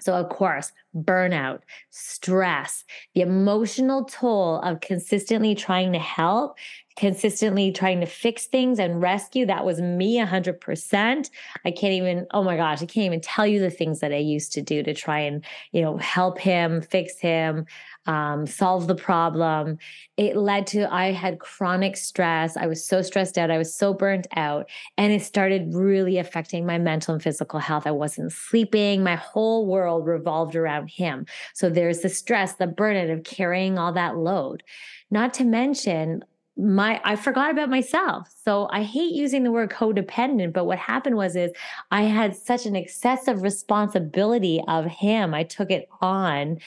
So, 0.00 0.14
of 0.14 0.28
course, 0.28 0.72
burnout, 0.96 1.60
stress, 1.90 2.84
the 3.14 3.20
emotional 3.20 4.04
toll 4.04 4.60
of 4.60 4.80
consistently 4.80 5.54
trying 5.54 5.92
to 5.92 5.98
help, 5.98 6.56
consistently 6.96 7.72
trying 7.72 8.00
to 8.00 8.06
fix 8.06 8.46
things 8.46 8.78
and 8.78 9.00
rescue. 9.00 9.46
That 9.46 9.64
was 9.64 9.80
me 9.80 10.18
100%. 10.18 11.30
I 11.64 11.70
can't 11.70 11.92
even, 11.94 12.26
oh 12.32 12.42
my 12.42 12.56
gosh, 12.56 12.82
I 12.82 12.86
can't 12.86 13.06
even 13.06 13.20
tell 13.20 13.46
you 13.46 13.60
the 13.60 13.70
things 13.70 14.00
that 14.00 14.12
I 14.12 14.18
used 14.18 14.52
to 14.52 14.62
do 14.62 14.82
to 14.82 14.92
try 14.92 15.20
and, 15.20 15.44
you 15.72 15.80
know, 15.80 15.96
help 15.96 16.38
him, 16.38 16.82
fix 16.82 17.18
him, 17.18 17.66
um, 18.06 18.46
solve 18.46 18.88
the 18.88 18.94
problem. 18.94 19.78
It 20.16 20.36
led 20.36 20.66
to 20.68 20.92
I 20.92 21.12
had 21.12 21.38
chronic 21.38 21.96
stress. 21.96 22.56
I 22.56 22.66
was 22.66 22.84
so 22.84 23.00
stressed 23.00 23.38
out. 23.38 23.50
I 23.50 23.58
was 23.58 23.74
so 23.74 23.94
burnt 23.94 24.26
out. 24.36 24.68
And 24.98 25.12
it 25.12 25.22
started 25.22 25.74
really 25.74 26.18
affecting 26.18 26.66
my 26.66 26.78
mental 26.78 27.14
and 27.14 27.22
physical 27.22 27.60
health. 27.60 27.86
I 27.86 27.92
wasn't 27.92 28.32
sleeping. 28.32 29.02
My 29.02 29.16
whole 29.16 29.66
world 29.66 30.06
revolved 30.06 30.56
around 30.56 30.81
him. 30.88 31.26
So 31.54 31.70
there's 31.70 32.00
the 32.00 32.08
stress, 32.08 32.54
the 32.54 32.66
burden 32.66 33.10
of 33.10 33.24
carrying 33.24 33.78
all 33.78 33.92
that 33.92 34.16
load. 34.16 34.62
Not 35.10 35.34
to 35.34 35.44
mention, 35.44 36.24
my 36.56 37.00
I 37.04 37.16
forgot 37.16 37.50
about 37.50 37.70
myself. 37.70 38.28
So 38.44 38.68
I 38.70 38.82
hate 38.82 39.14
using 39.14 39.42
the 39.42 39.52
word 39.52 39.70
codependent, 39.70 40.52
but 40.52 40.66
what 40.66 40.78
happened 40.78 41.16
was 41.16 41.34
is 41.34 41.50
I 41.90 42.02
had 42.02 42.36
such 42.36 42.66
an 42.66 42.76
excessive 42.76 43.42
responsibility 43.42 44.62
of 44.68 44.84
him. 44.86 45.32
I 45.34 45.44
took 45.44 45.70
it 45.70 45.88
on 46.00 46.58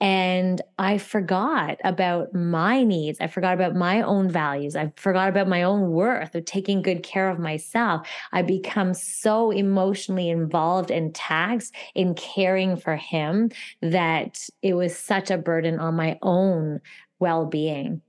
and 0.00 0.62
I 0.78 0.98
forgot 0.98 1.78
about 1.82 2.32
my 2.32 2.84
needs. 2.84 3.20
I 3.20 3.26
forgot 3.26 3.54
about 3.54 3.74
my 3.74 4.02
own 4.02 4.30
values. 4.30 4.76
I 4.76 4.92
forgot 4.96 5.28
about 5.28 5.48
my 5.48 5.64
own 5.64 5.90
worth 5.90 6.34
of 6.34 6.44
taking 6.44 6.82
good 6.82 7.02
care 7.02 7.28
of 7.28 7.38
myself. 7.40 8.06
I 8.32 8.42
become 8.42 8.94
so 8.94 9.50
emotionally 9.50 10.30
involved 10.30 10.90
and 10.92 11.14
taxed 11.14 11.74
in 11.94 12.14
caring 12.14 12.76
for 12.76 12.96
him 12.96 13.50
that 13.82 14.48
it 14.62 14.74
was 14.74 14.96
such 14.96 15.30
a 15.30 15.38
burden 15.38 15.80
on 15.80 15.94
my 15.96 16.16
own 16.22 16.80
well 17.18 17.46
being. 17.46 18.02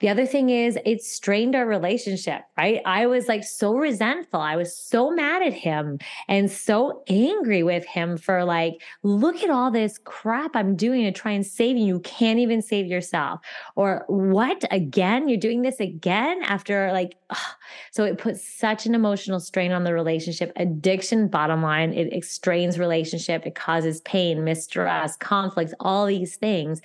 The 0.00 0.08
other 0.08 0.24
thing 0.24 0.48
is 0.48 0.78
it 0.86 1.02
strained 1.02 1.54
our 1.54 1.66
relationship, 1.66 2.42
right? 2.56 2.80
I 2.86 3.06
was 3.06 3.28
like 3.28 3.44
so 3.44 3.74
resentful. 3.74 4.40
I 4.40 4.56
was 4.56 4.74
so 4.74 5.10
mad 5.10 5.42
at 5.42 5.52
him 5.52 5.98
and 6.26 6.50
so 6.50 7.02
angry 7.08 7.62
with 7.62 7.84
him 7.84 8.16
for 8.16 8.42
like, 8.44 8.80
look 9.02 9.42
at 9.42 9.50
all 9.50 9.70
this 9.70 9.98
crap 9.98 10.56
I'm 10.56 10.74
doing 10.74 11.04
to 11.04 11.12
try 11.12 11.32
and 11.32 11.44
save 11.44 11.76
you. 11.76 11.84
You 11.84 12.00
can't 12.00 12.38
even 12.38 12.62
save 12.62 12.86
yourself. 12.86 13.40
Or 13.76 14.04
what 14.08 14.64
again? 14.70 15.28
You're 15.28 15.38
doing 15.38 15.60
this 15.60 15.80
again 15.80 16.42
after 16.44 16.90
like, 16.92 17.16
ugh. 17.28 17.36
so 17.90 18.04
it 18.04 18.16
puts 18.16 18.42
such 18.42 18.86
an 18.86 18.94
emotional 18.94 19.38
strain 19.38 19.70
on 19.70 19.84
the 19.84 19.92
relationship. 19.92 20.50
Addiction, 20.56 21.28
bottom 21.28 21.62
line, 21.62 21.92
it 21.92 22.24
strains 22.24 22.78
relationship. 22.78 23.46
It 23.46 23.54
causes 23.54 24.00
pain, 24.00 24.44
mistrust, 24.44 25.20
conflicts, 25.20 25.74
all 25.78 26.06
these 26.06 26.36
things. 26.36 26.80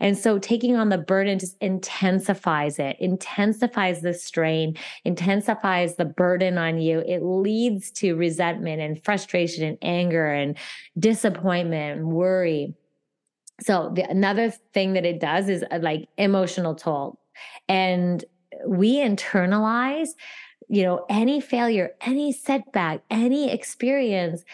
And 0.00 0.18
so 0.18 0.38
taking 0.38 0.76
on 0.76 0.90
the 0.90 0.98
burden 0.98 1.17
just 1.24 1.56
intensifies 1.60 2.38
intensifies 2.38 2.78
it, 2.78 2.96
intensifies 3.00 4.00
the 4.00 4.14
strain, 4.14 4.76
intensifies 5.04 5.96
the 5.96 6.04
burden 6.04 6.58
on 6.58 6.78
you. 6.78 7.00
It 7.00 7.22
leads 7.22 7.90
to 7.92 8.14
resentment 8.14 8.80
and 8.80 9.02
frustration 9.04 9.64
and 9.64 9.78
anger 9.82 10.26
and 10.26 10.56
disappointment 10.98 11.98
and 11.98 12.08
worry. 12.08 12.74
So 13.60 13.92
the, 13.94 14.08
another 14.08 14.50
thing 14.50 14.92
that 14.94 15.04
it 15.04 15.20
does 15.20 15.48
is 15.48 15.64
uh, 15.70 15.78
like 15.82 16.08
emotional 16.16 16.74
toll. 16.74 17.18
And 17.68 18.24
we 18.66 18.96
internalize, 18.96 20.10
you 20.68 20.82
know, 20.82 21.04
any 21.08 21.40
failure, 21.40 21.90
any 22.00 22.32
setback, 22.32 23.02
any 23.10 23.50
experience 23.50 24.44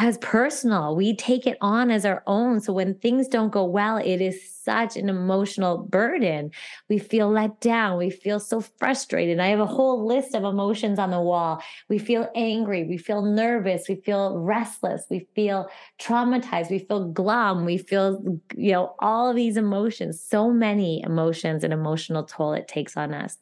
as 0.00 0.16
personal. 0.18 0.94
We 0.94 1.16
take 1.16 1.44
it 1.44 1.58
on 1.60 1.90
as 1.90 2.06
our 2.06 2.22
own. 2.28 2.60
So 2.60 2.72
when 2.72 2.94
things 2.94 3.26
don't 3.26 3.50
go 3.50 3.64
well, 3.64 3.96
it 3.96 4.20
is 4.20 4.40
such 4.48 4.96
an 4.96 5.08
emotional 5.08 5.78
burden. 5.78 6.52
We 6.88 7.00
feel 7.00 7.28
let 7.28 7.60
down. 7.60 7.98
We 7.98 8.10
feel 8.10 8.38
so 8.38 8.60
frustrated. 8.60 9.40
I 9.40 9.48
have 9.48 9.58
a 9.58 9.66
whole 9.66 10.06
list 10.06 10.36
of 10.36 10.44
emotions 10.44 11.00
on 11.00 11.10
the 11.10 11.20
wall. 11.20 11.60
We 11.88 11.98
feel 11.98 12.30
angry. 12.36 12.84
We 12.84 12.96
feel 12.96 13.22
nervous. 13.22 13.88
We 13.88 13.96
feel 13.96 14.38
restless. 14.38 15.02
We 15.10 15.26
feel 15.34 15.68
traumatized. 16.00 16.70
We 16.70 16.78
feel 16.78 17.08
glum. 17.08 17.64
We 17.64 17.78
feel, 17.78 18.22
you 18.54 18.70
know, 18.70 18.94
all 19.00 19.34
these 19.34 19.56
emotions, 19.56 20.22
so 20.22 20.52
many 20.52 21.02
emotions 21.02 21.64
and 21.64 21.72
emotional 21.72 22.22
toll 22.22 22.52
it 22.52 22.68
takes 22.68 22.96
on 22.96 23.12
us. 23.12 23.36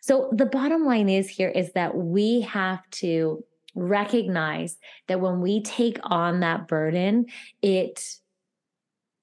So 0.00 0.30
the 0.32 0.46
bottom 0.46 0.86
line 0.86 1.10
is 1.10 1.28
here 1.28 1.50
is 1.50 1.72
that 1.72 1.94
we 1.94 2.40
have 2.40 2.88
to 2.92 3.44
recognize 3.74 4.78
that 5.08 5.20
when 5.20 5.40
we 5.40 5.62
take 5.62 5.98
on 6.02 6.40
that 6.40 6.68
burden, 6.68 7.26
it 7.62 8.16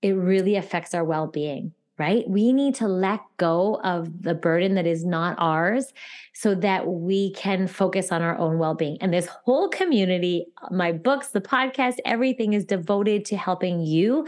it 0.01 0.11
really 0.11 0.55
affects 0.55 0.93
our 0.93 1.03
well-being 1.03 1.73
right? 1.97 2.29
We 2.29 2.53
need 2.53 2.75
to 2.75 2.87
let 2.87 3.21
go 3.37 3.79
of 3.83 4.21
the 4.21 4.35
burden 4.35 4.75
that 4.75 4.85
is 4.85 5.03
not 5.03 5.35
ours 5.39 5.93
so 6.33 6.53
that 6.55 6.87
we 6.87 7.33
can 7.33 7.67
focus 7.67 8.11
on 8.11 8.21
our 8.21 8.37
own 8.37 8.59
well 8.59 8.75
being. 8.75 8.97
And 9.01 9.13
this 9.13 9.27
whole 9.27 9.69
community, 9.69 10.45
my 10.69 10.91
books, 10.91 11.29
the 11.29 11.41
podcast, 11.41 11.95
everything 12.05 12.53
is 12.53 12.65
devoted 12.65 13.25
to 13.25 13.37
helping 13.37 13.81
you 13.81 14.27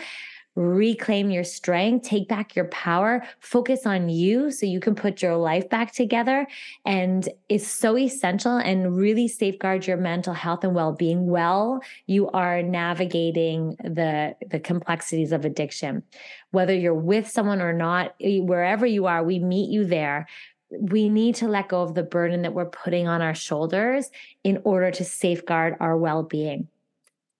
reclaim 0.59 1.31
your 1.31 1.45
strength, 1.45 2.05
take 2.05 2.27
back 2.27 2.53
your 2.53 2.65
power, 2.65 3.23
focus 3.39 3.85
on 3.85 4.09
you 4.09 4.51
so 4.51 4.65
you 4.65 4.81
can 4.81 4.93
put 4.93 5.21
your 5.21 5.37
life 5.37 5.69
back 5.69 5.93
together. 5.93 6.45
And 6.85 7.27
it's 7.47 7.65
so 7.65 7.97
essential 7.97 8.57
and 8.57 8.97
really 8.97 9.29
safeguard 9.29 9.87
your 9.87 9.95
mental 9.95 10.33
health 10.33 10.65
and 10.65 10.75
well-being 10.75 11.27
Well, 11.27 11.81
you 12.07 12.29
are 12.31 12.61
navigating 12.61 13.77
the, 13.79 14.35
the 14.49 14.59
complexities 14.59 15.31
of 15.31 15.45
addiction. 15.45 16.03
Whether 16.51 16.73
you're 16.73 16.93
with 16.93 17.29
someone 17.29 17.61
or 17.61 17.71
not, 17.71 18.15
eh, 18.19 18.39
wherever 18.39 18.85
you 18.85 19.05
are, 19.05 19.23
we 19.23 19.39
meet 19.39 19.69
you 19.69 19.85
there 19.85 20.27
we 20.71 21.09
need 21.09 21.33
to 21.33 21.47
let 21.47 21.69
go 21.69 21.81
of 21.81 21.95
the 21.95 22.03
burden 22.03 22.43
that 22.43 22.53
we're 22.53 22.69
putting 22.69 23.07
on 23.07 23.23
our 23.23 23.33
shoulders 23.33 24.11
in 24.43 24.61
order 24.63 24.91
to 24.91 25.03
safeguard 25.03 25.75
our 25.79 25.97
well 25.97 26.21
being. 26.21 26.67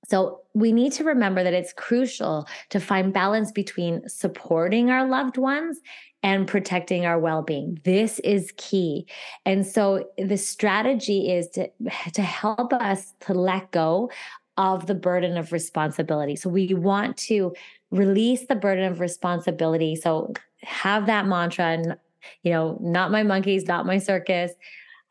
So, 0.07 0.41
we 0.53 0.71
need 0.71 0.91
to 0.93 1.03
remember 1.03 1.43
that 1.43 1.53
it's 1.53 1.73
crucial 1.73 2.47
to 2.69 2.79
find 2.79 3.13
balance 3.13 3.51
between 3.51 4.07
supporting 4.09 4.89
our 4.89 5.07
loved 5.07 5.38
ones 5.38 5.79
and 6.21 6.47
protecting 6.47 7.05
our 7.05 7.19
well-being. 7.19 7.79
This 7.83 8.19
is 8.19 8.53
key. 8.57 9.07
And 9.45 9.65
so 9.65 10.09
the 10.17 10.38
strategy 10.38 11.31
is 11.31 11.49
to 11.51 11.69
to 12.13 12.21
help 12.21 12.73
us 12.73 13.13
to 13.21 13.33
let 13.33 13.71
go 13.71 14.12
of 14.57 14.88
the 14.88 14.95
burden 14.95 15.38
of 15.38 15.53
responsibility. 15.53 16.35
So 16.35 16.49
we 16.49 16.73
want 16.73 17.15
to 17.17 17.53
release 17.91 18.45
the 18.47 18.55
burden 18.55 18.91
of 18.91 18.99
responsibility. 18.99 19.95
So 19.95 20.33
have 20.62 21.05
that 21.05 21.25
mantra 21.25 21.65
and 21.65 21.95
you 22.43 22.51
know, 22.51 22.77
not 22.81 23.12
my 23.12 23.23
monkeys, 23.23 23.65
not 23.65 23.85
my 23.85 23.97
circus. 23.97 24.51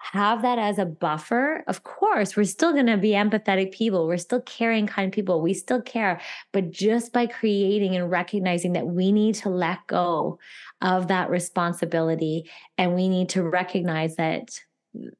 Have 0.00 0.42
that 0.42 0.58
as 0.58 0.78
a 0.78 0.86
buffer. 0.86 1.64
Of 1.66 1.82
course, 1.82 2.36
we're 2.36 2.44
still 2.44 2.72
going 2.72 2.86
to 2.86 2.96
be 2.96 3.10
empathetic 3.10 3.72
people. 3.72 4.06
We're 4.06 4.16
still 4.16 4.40
caring, 4.40 4.86
kind 4.86 5.12
people. 5.12 5.42
We 5.42 5.54
still 5.54 5.82
care. 5.82 6.20
But 6.52 6.70
just 6.70 7.12
by 7.12 7.26
creating 7.26 7.96
and 7.96 8.10
recognizing 8.10 8.72
that 8.72 8.86
we 8.86 9.12
need 9.12 9.34
to 9.36 9.50
let 9.50 9.86
go 9.86 10.38
of 10.80 11.08
that 11.08 11.30
responsibility 11.30 12.48
and 12.78 12.94
we 12.94 13.08
need 13.08 13.28
to 13.30 13.42
recognize 13.42 14.16
that 14.16 14.60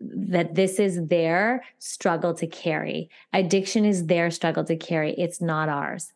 that 0.01 0.55
this 0.55 0.79
is 0.79 1.07
their 1.07 1.63
struggle 1.79 2.35
to 2.35 2.47
carry. 2.47 3.11
Addiction 3.33 3.85
is 3.85 4.07
their 4.07 4.31
struggle 4.31 4.65
to 4.65 4.77
carry. 4.77 5.15
It's 5.15 5.41
not 5.41 5.69
ours. 5.69 6.13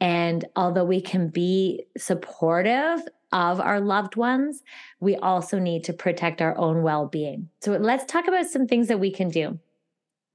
And 0.00 0.44
although 0.56 0.84
we 0.84 1.00
can 1.00 1.28
be 1.28 1.84
supportive 1.96 3.00
of 3.32 3.60
our 3.60 3.80
loved 3.80 4.16
ones, 4.16 4.62
we 5.00 5.16
also 5.16 5.58
need 5.58 5.84
to 5.84 5.92
protect 5.92 6.40
our 6.40 6.56
own 6.56 6.82
well 6.82 7.06
being. 7.06 7.48
So 7.60 7.72
let's 7.72 8.04
talk 8.04 8.28
about 8.28 8.46
some 8.46 8.66
things 8.66 8.88
that 8.88 9.00
we 9.00 9.10
can 9.10 9.30
do. 9.30 9.58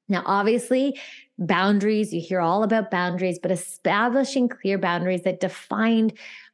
Now, 0.10 0.24
obviously, 0.26 1.00
boundaries, 1.40 2.14
you 2.14 2.20
hear 2.20 2.42
all 2.42 2.64
about 2.64 2.92
boundaries, 2.92 3.40
but 3.42 3.50
establishing 3.50 4.50
clear 4.50 4.78
boundaries 4.78 5.24
that 5.24 5.40
define 5.40 6.12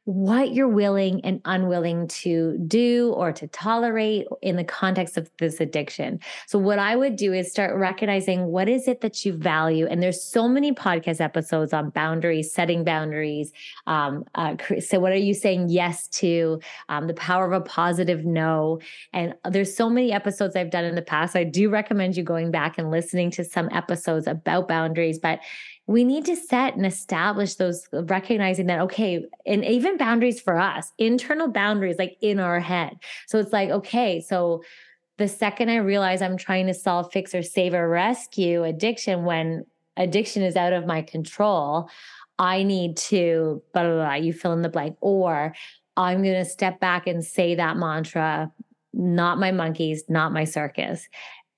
what 0.08 0.54
you're 0.54 0.66
willing 0.66 1.22
and 1.22 1.38
unwilling 1.44 2.08
to 2.08 2.56
do 2.66 3.12
or 3.14 3.30
to 3.30 3.46
tolerate 3.48 4.26
in 4.40 4.56
the 4.56 4.64
context 4.64 5.18
of 5.18 5.30
this 5.38 5.60
addiction. 5.60 6.18
So 6.46 6.58
what 6.58 6.78
I 6.78 6.96
would 6.96 7.14
do 7.14 7.34
is 7.34 7.50
start 7.50 7.76
recognizing 7.76 8.46
what 8.46 8.70
is 8.70 8.88
it 8.88 9.02
that 9.02 9.26
you 9.26 9.34
value. 9.34 9.86
And 9.86 10.02
there's 10.02 10.24
so 10.24 10.48
many 10.48 10.72
podcast 10.72 11.20
episodes 11.20 11.74
on 11.74 11.90
boundaries, 11.90 12.50
setting 12.50 12.84
boundaries. 12.84 13.52
Um, 13.86 14.24
uh, 14.34 14.56
so 14.80 14.98
what 14.98 15.12
are 15.12 15.16
you 15.16 15.34
saying 15.34 15.68
yes 15.68 16.08
to? 16.08 16.58
Um, 16.88 17.06
the 17.06 17.12
power 17.12 17.44
of 17.44 17.52
a 17.52 17.62
positive 17.62 18.24
no. 18.24 18.80
And 19.12 19.34
there's 19.50 19.76
so 19.76 19.90
many 19.90 20.10
episodes 20.10 20.56
I've 20.56 20.70
done 20.70 20.86
in 20.86 20.94
the 20.94 21.02
past. 21.02 21.36
I 21.36 21.44
do 21.44 21.68
recommend 21.68 22.16
you 22.16 22.22
going 22.22 22.50
back 22.50 22.78
and 22.78 22.90
listening 22.90 23.30
to 23.32 23.44
some 23.44 23.68
episodes 23.72 24.26
about 24.26 24.68
boundaries. 24.68 25.18
But 25.18 25.40
we 25.88 26.04
need 26.04 26.26
to 26.26 26.36
set 26.36 26.76
and 26.76 26.84
establish 26.84 27.54
those 27.54 27.88
uh, 27.94 28.04
recognizing 28.04 28.66
that 28.66 28.78
okay 28.78 29.24
and 29.46 29.64
even 29.64 29.96
boundaries 29.96 30.40
for 30.40 30.56
us 30.56 30.92
internal 30.98 31.48
boundaries 31.48 31.96
like 31.98 32.16
in 32.20 32.38
our 32.38 32.60
head. 32.60 32.92
So 33.26 33.38
it's 33.38 33.52
like 33.52 33.70
okay 33.70 34.20
so 34.20 34.62
the 35.16 35.26
second 35.26 35.70
i 35.70 35.76
realize 35.76 36.22
i'm 36.22 36.36
trying 36.36 36.66
to 36.68 36.74
solve 36.74 37.10
fix 37.10 37.34
or 37.34 37.42
save 37.42 37.74
or 37.74 37.88
rescue 37.88 38.62
addiction 38.62 39.24
when 39.24 39.64
addiction 39.96 40.42
is 40.42 40.54
out 40.54 40.72
of 40.72 40.86
my 40.86 41.02
control 41.02 41.90
i 42.38 42.62
need 42.62 42.96
to 42.96 43.60
blah 43.72 43.82
blah 43.82 43.94
blah 43.94 44.14
you 44.14 44.32
fill 44.32 44.52
in 44.52 44.62
the 44.62 44.68
blank. 44.68 44.96
Or 45.00 45.54
i'm 45.96 46.22
going 46.22 46.36
to 46.36 46.44
step 46.44 46.78
back 46.78 47.06
and 47.06 47.24
say 47.24 47.56
that 47.56 47.76
mantra 47.76 48.52
not 48.92 49.38
my 49.38 49.52
monkeys 49.52 50.04
not 50.08 50.32
my 50.32 50.44
circus 50.44 51.08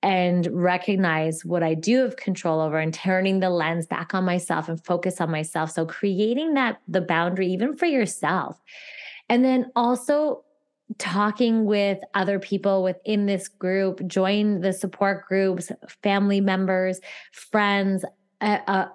and 0.03 0.47
recognize 0.51 1.45
what 1.45 1.63
I 1.63 1.73
do 1.73 1.99
have 1.99 2.17
control 2.17 2.59
over 2.59 2.79
and 2.79 2.93
turning 2.93 3.39
the 3.39 3.49
lens 3.49 3.85
back 3.85 4.13
on 4.13 4.23
myself 4.23 4.67
and 4.67 4.83
focus 4.83 5.21
on 5.21 5.29
myself. 5.29 5.71
So 5.71 5.85
creating 5.85 6.55
that 6.55 6.81
the 6.87 7.01
boundary 7.01 7.47
even 7.47 7.75
for 7.75 7.85
yourself. 7.85 8.59
And 9.29 9.45
then 9.45 9.71
also 9.75 10.43
talking 10.97 11.65
with 11.65 11.99
other 12.15 12.39
people 12.39 12.83
within 12.83 13.25
this 13.25 13.47
group, 13.47 14.05
join 14.07 14.61
the 14.61 14.73
support 14.73 15.25
groups, 15.27 15.71
family 16.03 16.41
members, 16.41 16.99
friends, 17.31 18.03
uh, 18.41 18.59
uh, 18.67 18.85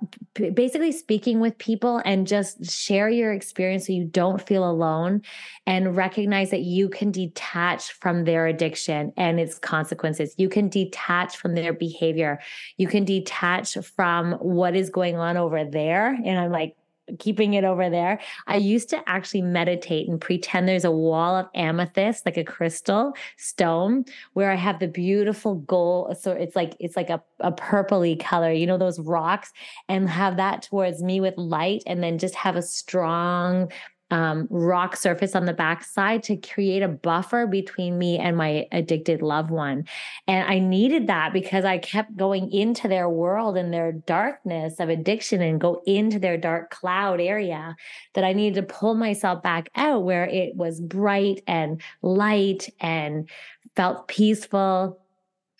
basically 0.54 0.92
speaking 0.92 1.40
with 1.40 1.56
people 1.58 2.02
and 2.04 2.26
just 2.26 2.70
share 2.70 3.08
your 3.08 3.32
experience 3.32 3.86
so 3.86 3.92
you 3.92 4.04
don't 4.04 4.42
feel 4.42 4.68
alone 4.68 5.22
and 5.66 5.96
recognize 5.96 6.50
that 6.50 6.62
you 6.62 6.88
can 6.88 7.10
detach 7.12 7.92
from 7.92 8.24
their 8.24 8.46
addiction 8.46 9.12
and 9.16 9.38
its 9.38 9.58
consequences. 9.58 10.34
You 10.36 10.48
can 10.48 10.68
detach 10.68 11.36
from 11.36 11.54
their 11.54 11.72
behavior. 11.72 12.40
You 12.76 12.88
can 12.88 13.04
detach 13.04 13.78
from 13.96 14.32
what 14.32 14.74
is 14.74 14.90
going 14.90 15.16
on 15.16 15.36
over 15.36 15.64
there. 15.64 16.08
And 16.08 16.38
I'm 16.38 16.50
like, 16.50 16.76
keeping 17.18 17.54
it 17.54 17.64
over 17.64 17.88
there. 17.88 18.20
I 18.46 18.56
used 18.56 18.88
to 18.90 19.02
actually 19.06 19.42
meditate 19.42 20.08
and 20.08 20.20
pretend 20.20 20.68
there's 20.68 20.84
a 20.84 20.90
wall 20.90 21.36
of 21.36 21.46
amethyst, 21.54 22.26
like 22.26 22.36
a 22.36 22.44
crystal 22.44 23.14
stone, 23.36 24.04
where 24.32 24.50
I 24.50 24.56
have 24.56 24.78
the 24.78 24.88
beautiful 24.88 25.56
gold. 25.56 26.16
So 26.18 26.32
it's 26.32 26.56
like 26.56 26.74
it's 26.80 26.96
like 26.96 27.10
a, 27.10 27.22
a 27.40 27.52
purpley 27.52 28.18
color, 28.18 28.52
you 28.52 28.66
know, 28.66 28.78
those 28.78 29.00
rocks, 29.00 29.52
and 29.88 30.08
have 30.08 30.36
that 30.36 30.62
towards 30.62 31.02
me 31.02 31.20
with 31.20 31.36
light, 31.36 31.82
and 31.86 32.02
then 32.02 32.18
just 32.18 32.34
have 32.34 32.56
a 32.56 32.62
strong 32.62 33.70
um, 34.10 34.46
rock 34.50 34.96
surface 34.96 35.34
on 35.34 35.46
the 35.46 35.52
backside 35.52 36.22
to 36.24 36.36
create 36.36 36.82
a 36.82 36.88
buffer 36.88 37.46
between 37.46 37.98
me 37.98 38.18
and 38.18 38.36
my 38.36 38.66
addicted 38.70 39.20
loved 39.20 39.50
one. 39.50 39.84
And 40.28 40.48
I 40.48 40.60
needed 40.60 41.08
that 41.08 41.32
because 41.32 41.64
I 41.64 41.78
kept 41.78 42.16
going 42.16 42.52
into 42.52 42.86
their 42.86 43.08
world 43.08 43.56
and 43.56 43.72
their 43.72 43.92
darkness 43.92 44.78
of 44.78 44.88
addiction 44.88 45.42
and 45.42 45.60
go 45.60 45.82
into 45.86 46.18
their 46.18 46.36
dark 46.36 46.70
cloud 46.70 47.20
area 47.20 47.74
that 48.14 48.24
I 48.24 48.32
needed 48.32 48.60
to 48.60 48.74
pull 48.74 48.94
myself 48.94 49.42
back 49.42 49.70
out 49.74 50.04
where 50.04 50.26
it 50.26 50.54
was 50.54 50.80
bright 50.80 51.42
and 51.46 51.80
light 52.02 52.68
and 52.80 53.28
felt 53.74 54.06
peaceful 54.08 55.00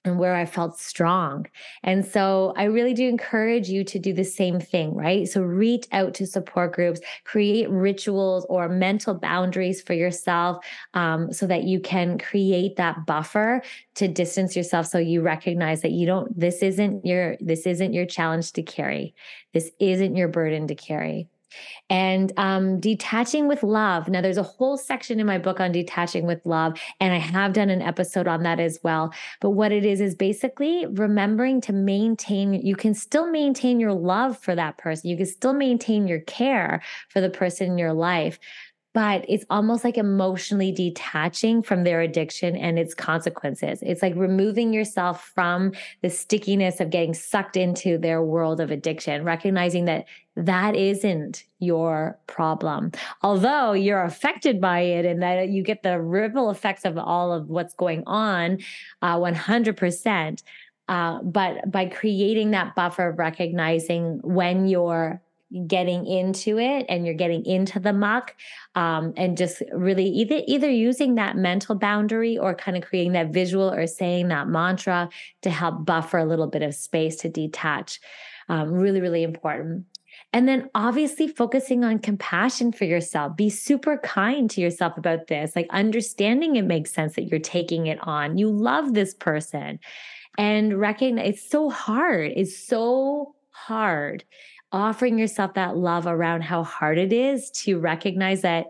and 0.06 0.18
where 0.18 0.34
I 0.34 0.46
felt 0.46 0.78
strong. 0.78 1.46
And 1.82 2.04
so 2.04 2.54
I 2.56 2.64
really 2.64 2.94
do 2.94 3.08
encourage 3.08 3.68
you 3.68 3.84
to 3.84 3.98
do 3.98 4.12
the 4.12 4.24
same 4.24 4.60
thing, 4.60 4.94
right? 4.94 5.28
So 5.28 5.42
reach 5.42 5.86
out 5.92 6.14
to 6.14 6.26
support 6.26 6.74
groups, 6.74 7.00
create 7.24 7.68
rituals 7.68 8.46
or 8.48 8.68
mental 8.68 9.14
boundaries 9.14 9.82
for 9.82 9.92
yourself 9.92 10.64
um, 10.94 11.32
so 11.32 11.46
that 11.46 11.64
you 11.64 11.80
can 11.80 12.18
create 12.18 12.76
that 12.76 13.06
buffer 13.06 13.62
to 13.96 14.08
distance 14.08 14.54
yourself 14.54 14.86
so 14.86 14.98
you 14.98 15.22
recognize 15.22 15.82
that 15.82 15.92
you 15.92 16.06
don't 16.06 16.38
this 16.38 16.62
isn't 16.62 17.04
your 17.04 17.36
this 17.40 17.66
isn't 17.66 17.92
your 17.92 18.06
challenge 18.06 18.52
to 18.52 18.62
carry 18.62 19.14
this 19.54 19.70
isn't 19.80 20.16
your 20.16 20.28
burden 20.28 20.68
to 20.68 20.74
carry 20.74 21.28
and 21.88 22.32
um, 22.36 22.80
detaching 22.80 23.48
with 23.48 23.62
love. 23.62 24.08
Now, 24.08 24.20
there's 24.20 24.38
a 24.38 24.42
whole 24.42 24.76
section 24.76 25.20
in 25.20 25.26
my 25.26 25.38
book 25.38 25.60
on 25.60 25.72
detaching 25.72 26.26
with 26.26 26.44
love, 26.44 26.80
and 27.00 27.12
I 27.14 27.18
have 27.18 27.52
done 27.52 27.70
an 27.70 27.82
episode 27.82 28.26
on 28.26 28.42
that 28.42 28.58
as 28.58 28.80
well. 28.82 29.12
But 29.40 29.50
what 29.50 29.72
it 29.72 29.84
is 29.84 30.00
is 30.00 30.14
basically 30.14 30.86
remembering 30.86 31.60
to 31.62 31.72
maintain, 31.72 32.54
you 32.54 32.76
can 32.76 32.94
still 32.94 33.30
maintain 33.30 33.78
your 33.78 33.92
love 33.92 34.38
for 34.38 34.54
that 34.54 34.78
person, 34.78 35.10
you 35.10 35.16
can 35.16 35.26
still 35.26 35.52
maintain 35.52 36.06
your 36.06 36.20
care 36.20 36.82
for 37.08 37.20
the 37.20 37.30
person 37.30 37.72
in 37.72 37.78
your 37.78 37.92
life, 37.92 38.38
but 38.96 39.26
it's 39.28 39.44
almost 39.50 39.84
like 39.84 39.98
emotionally 39.98 40.72
detaching 40.72 41.62
from 41.62 41.84
their 41.84 42.00
addiction 42.00 42.56
and 42.56 42.78
its 42.78 42.94
consequences. 42.94 43.80
It's 43.82 44.00
like 44.00 44.14
removing 44.16 44.72
yourself 44.72 45.30
from 45.34 45.72
the 46.00 46.08
stickiness 46.08 46.80
of 46.80 46.88
getting 46.88 47.12
sucked 47.12 47.58
into 47.58 47.98
their 47.98 48.22
world 48.22 48.58
of 48.58 48.70
addiction, 48.70 49.22
recognizing 49.22 49.84
that 49.84 50.06
that 50.34 50.74
isn't 50.74 51.44
your 51.58 52.18
problem. 52.26 52.90
Although 53.20 53.74
you're 53.74 54.02
affected 54.02 54.62
by 54.62 54.80
it 54.80 55.04
and 55.04 55.22
that 55.22 55.50
you 55.50 55.62
get 55.62 55.82
the 55.82 56.00
ripple 56.00 56.48
effects 56.50 56.86
of 56.86 56.96
all 56.96 57.34
of 57.34 57.50
what's 57.50 57.74
going 57.74 58.02
on 58.06 58.60
uh, 59.02 59.18
100%. 59.18 60.42
Uh, 60.88 61.22
but 61.22 61.70
by 61.70 61.84
creating 61.84 62.52
that 62.52 62.74
buffer 62.74 63.08
of 63.08 63.18
recognizing 63.18 64.20
when 64.22 64.66
you're 64.66 65.20
getting 65.66 66.06
into 66.06 66.58
it 66.58 66.84
and 66.88 67.06
you're 67.06 67.14
getting 67.14 67.44
into 67.46 67.78
the 67.78 67.92
muck 67.92 68.34
um, 68.74 69.12
and 69.16 69.36
just 69.36 69.62
really 69.72 70.06
either 70.08 70.42
either 70.46 70.68
using 70.68 71.14
that 71.14 71.36
mental 71.36 71.74
boundary 71.74 72.36
or 72.36 72.54
kind 72.54 72.76
of 72.76 72.82
creating 72.82 73.12
that 73.12 73.32
visual 73.32 73.72
or 73.72 73.86
saying 73.86 74.28
that 74.28 74.48
mantra 74.48 75.08
to 75.42 75.50
help 75.50 75.84
buffer 75.84 76.18
a 76.18 76.24
little 76.24 76.48
bit 76.48 76.62
of 76.62 76.74
space 76.74 77.16
to 77.16 77.28
detach 77.28 78.00
um, 78.48 78.72
really 78.72 79.00
really 79.00 79.22
important 79.22 79.84
And 80.32 80.48
then 80.48 80.68
obviously 80.74 81.28
focusing 81.28 81.84
on 81.84 82.00
compassion 82.00 82.72
for 82.72 82.84
yourself. 82.84 83.36
Be 83.36 83.48
super 83.48 83.98
kind 83.98 84.50
to 84.50 84.60
yourself 84.60 84.98
about 84.98 85.28
this, 85.28 85.54
like 85.54 85.68
understanding 85.70 86.56
it 86.56 86.64
makes 86.64 86.92
sense 86.92 87.14
that 87.14 87.24
you're 87.24 87.38
taking 87.38 87.86
it 87.86 87.98
on. 88.02 88.36
You 88.36 88.50
love 88.50 88.94
this 88.94 89.14
person 89.14 89.78
and 90.36 90.78
recognize 90.78 91.28
it's 91.28 91.48
so 91.48 91.70
hard. 91.70 92.32
It's 92.34 92.58
so 92.58 93.34
hard 93.50 94.24
offering 94.72 95.18
yourself 95.18 95.54
that 95.54 95.76
love 95.76 96.06
around 96.06 96.42
how 96.42 96.62
hard 96.62 96.98
it 96.98 97.12
is 97.12 97.50
to 97.50 97.78
recognize 97.78 98.42
that 98.42 98.66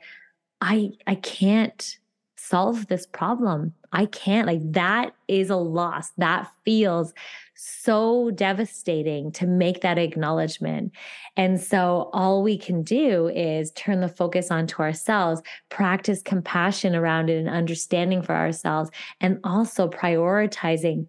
I 0.60 0.90
I 1.06 1.16
can't 1.16 1.98
solve 2.36 2.86
this 2.86 3.06
problem. 3.06 3.74
I 3.92 4.06
can't 4.06 4.46
like 4.46 4.72
that 4.72 5.14
is 5.26 5.50
a 5.50 5.56
loss. 5.56 6.10
That 6.18 6.48
feels 6.64 7.12
so 7.54 8.30
devastating 8.30 9.32
to 9.32 9.46
make 9.46 9.80
that 9.80 9.98
acknowledgement. 9.98 10.92
And 11.36 11.60
so 11.60 12.10
all 12.12 12.42
we 12.42 12.58
can 12.58 12.82
do 12.82 13.28
is 13.28 13.72
turn 13.72 14.00
the 14.00 14.08
focus 14.08 14.50
onto 14.50 14.82
ourselves, 14.82 15.42
practice 15.70 16.22
compassion 16.22 16.94
around 16.94 17.30
it 17.30 17.38
and 17.38 17.48
understanding 17.48 18.22
for 18.22 18.34
ourselves, 18.34 18.90
and 19.20 19.40
also 19.42 19.88
prioritizing 19.88 21.06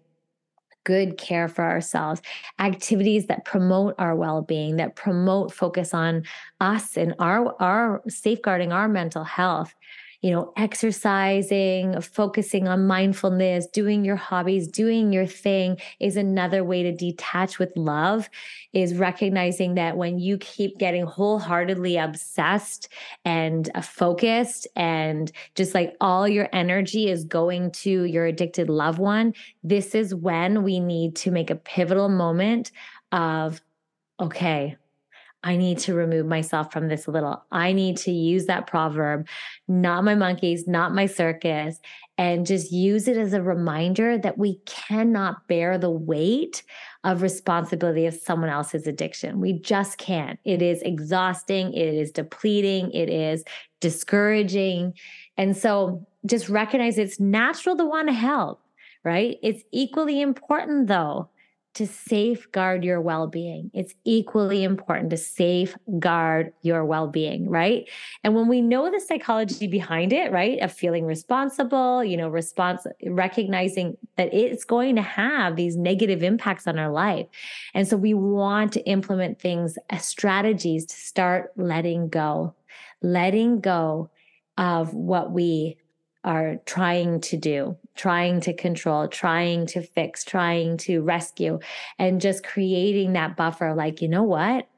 good 0.88 1.18
care 1.18 1.48
for 1.48 1.64
ourselves, 1.64 2.22
activities 2.58 3.26
that 3.26 3.44
promote 3.44 3.94
our 3.98 4.16
well-being, 4.16 4.76
that 4.76 4.96
promote 4.96 5.52
focus 5.52 5.92
on 5.92 6.22
us 6.62 6.96
and 6.96 7.14
our 7.18 7.54
our 7.60 8.00
safeguarding 8.08 8.72
our 8.72 8.88
mental 8.88 9.22
health 9.22 9.74
you 10.20 10.32
know, 10.32 10.52
exercising, 10.56 12.00
focusing 12.00 12.66
on 12.66 12.88
mindfulness, 12.88 13.68
doing 13.68 14.04
your 14.04 14.16
hobbies, 14.16 14.66
doing 14.66 15.12
your 15.12 15.26
thing 15.26 15.78
is 16.00 16.16
another 16.16 16.64
way 16.64 16.82
to 16.82 16.92
detach 16.92 17.60
with 17.60 17.70
love, 17.76 18.28
is 18.72 18.96
recognizing 18.96 19.74
that 19.74 19.96
when 19.96 20.18
you 20.18 20.36
keep 20.38 20.76
getting 20.78 21.06
wholeheartedly 21.06 21.96
obsessed 21.96 22.88
and 23.24 23.70
uh, 23.76 23.80
focused 23.80 24.66
and 24.74 25.30
just 25.54 25.72
like 25.72 25.94
all 26.00 26.26
your 26.26 26.48
energy 26.52 27.08
is 27.08 27.22
going 27.22 27.70
to 27.70 28.02
your 28.02 28.26
addicted 28.26 28.68
loved 28.68 28.98
one, 28.98 29.32
this 29.62 29.94
is 29.94 30.14
when 30.14 30.64
we 30.64 30.80
need 30.80 31.14
to 31.14 31.30
make 31.30 31.50
a 31.50 31.56
pivotal 31.56 32.08
moment 32.08 32.72
of, 33.12 33.60
okay, 34.18 34.76
I 35.44 35.56
need 35.56 35.78
to 35.80 35.94
remove 35.94 36.26
myself 36.26 36.72
from 36.72 36.88
this 36.88 37.06
a 37.06 37.12
little. 37.12 37.44
I 37.52 37.72
need 37.72 37.96
to 37.98 38.10
use 38.10 38.46
that 38.46 38.66
proverb, 38.66 39.28
not 39.68 40.02
my 40.02 40.16
monkeys, 40.16 40.66
not 40.66 40.94
my 40.94 41.06
circus, 41.06 41.78
and 42.16 42.44
just 42.44 42.72
use 42.72 43.06
it 43.06 43.16
as 43.16 43.32
a 43.32 43.42
reminder 43.42 44.18
that 44.18 44.36
we 44.36 44.56
cannot 44.66 45.46
bear 45.46 45.78
the 45.78 45.90
weight 45.90 46.64
of 47.04 47.22
responsibility 47.22 48.06
of 48.06 48.14
someone 48.14 48.50
else's 48.50 48.88
addiction. 48.88 49.40
We 49.40 49.52
just 49.52 49.98
can't. 49.98 50.40
It 50.44 50.60
is 50.60 50.82
exhausting, 50.82 51.72
it 51.72 51.94
is 51.94 52.10
depleting, 52.10 52.90
it 52.90 53.08
is 53.08 53.44
discouraging. 53.80 54.94
And 55.36 55.56
so 55.56 56.04
just 56.26 56.48
recognize 56.48 56.98
it's 56.98 57.20
natural 57.20 57.76
to 57.76 57.84
want 57.84 58.08
to 58.08 58.14
help, 58.14 58.60
right? 59.04 59.36
It's 59.40 59.62
equally 59.70 60.20
important 60.20 60.88
though 60.88 61.30
to 61.78 61.86
safeguard 61.86 62.84
your 62.84 63.00
well 63.00 63.26
being. 63.28 63.70
It's 63.72 63.94
equally 64.04 64.64
important 64.64 65.10
to 65.10 65.16
safeguard 65.16 66.52
your 66.62 66.84
well 66.84 67.06
being, 67.06 67.48
right? 67.48 67.88
And 68.24 68.34
when 68.34 68.48
we 68.48 68.60
know 68.60 68.90
the 68.90 69.00
psychology 69.00 69.68
behind 69.68 70.12
it, 70.12 70.32
right, 70.32 70.58
of 70.58 70.72
feeling 70.72 71.04
responsible, 71.04 72.02
you 72.02 72.16
know, 72.16 72.28
response, 72.28 72.84
recognizing 73.06 73.96
that 74.16 74.34
it's 74.34 74.64
going 74.64 74.96
to 74.96 75.02
have 75.02 75.54
these 75.54 75.76
negative 75.76 76.22
impacts 76.22 76.66
on 76.66 76.78
our 76.80 76.90
life. 76.90 77.26
And 77.74 77.86
so 77.86 77.96
we 77.96 78.12
want 78.12 78.72
to 78.72 78.84
implement 78.84 79.40
things 79.40 79.78
as 79.90 80.04
strategies 80.04 80.84
to 80.86 80.96
start 80.96 81.52
letting 81.56 82.08
go, 82.08 82.54
letting 83.02 83.60
go 83.60 84.10
of 84.56 84.92
what 84.92 85.30
we 85.30 85.76
are 86.24 86.56
trying 86.66 87.20
to 87.20 87.36
do, 87.36 87.76
trying 87.98 88.40
to 88.40 88.54
control, 88.54 89.08
trying 89.08 89.66
to 89.66 89.82
fix, 89.82 90.24
trying 90.24 90.76
to 90.78 91.02
rescue, 91.02 91.58
and 91.98 92.20
just 92.20 92.44
creating 92.44 93.12
that 93.12 93.36
buffer 93.36 93.74
like, 93.74 94.00
you 94.00 94.08
know 94.08 94.22
what? 94.22 94.68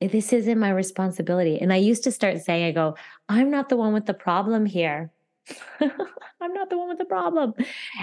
This 0.00 0.32
isn't 0.32 0.58
my 0.58 0.70
responsibility. 0.70 1.58
And 1.58 1.72
I 1.72 1.76
used 1.76 2.04
to 2.04 2.12
start 2.12 2.38
saying, 2.40 2.64
I 2.64 2.72
go, 2.72 2.96
I'm 3.28 3.50
not 3.50 3.68
the 3.68 3.76
one 3.76 3.92
with 3.92 4.06
the 4.06 4.14
problem 4.14 4.66
here. 4.66 5.10
I'm 5.80 6.52
not 6.52 6.68
the 6.68 6.76
one 6.78 6.88
with 6.88 6.98
the 6.98 7.04
problem. 7.04 7.54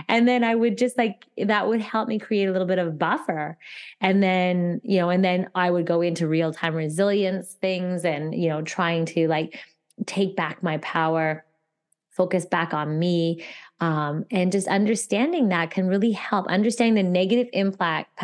And 0.07 0.27
then 0.27 0.43
I 0.43 0.55
would 0.55 0.77
just 0.77 0.97
like, 0.97 1.25
that 1.37 1.67
would 1.67 1.81
help 1.81 2.07
me 2.07 2.17
create 2.17 2.47
a 2.47 2.51
little 2.51 2.67
bit 2.67 2.79
of 2.79 2.97
buffer. 2.97 3.57
And 4.01 4.23
then, 4.23 4.81
you 4.83 4.99
know, 4.99 5.09
and 5.09 5.23
then 5.23 5.49
I 5.53 5.69
would 5.69 5.85
go 5.85 6.01
into 6.01 6.27
real 6.27 6.53
time 6.53 6.75
resilience 6.75 7.53
things 7.53 8.03
and, 8.05 8.33
you 8.33 8.49
know, 8.49 8.61
trying 8.61 9.05
to 9.07 9.27
like 9.27 9.59
take 10.05 10.35
back 10.35 10.63
my 10.63 10.77
power 10.77 11.45
focus 12.15 12.45
back 12.45 12.73
on 12.73 12.97
me 12.97 13.43
um, 13.81 14.25
and 14.31 14.51
just 14.51 14.67
understanding 14.67 15.49
that 15.49 15.71
can 15.71 15.87
really 15.87 16.11
help 16.11 16.47
understanding 16.47 16.95
the 16.95 17.09
negative 17.09 17.47
impact 17.53 18.17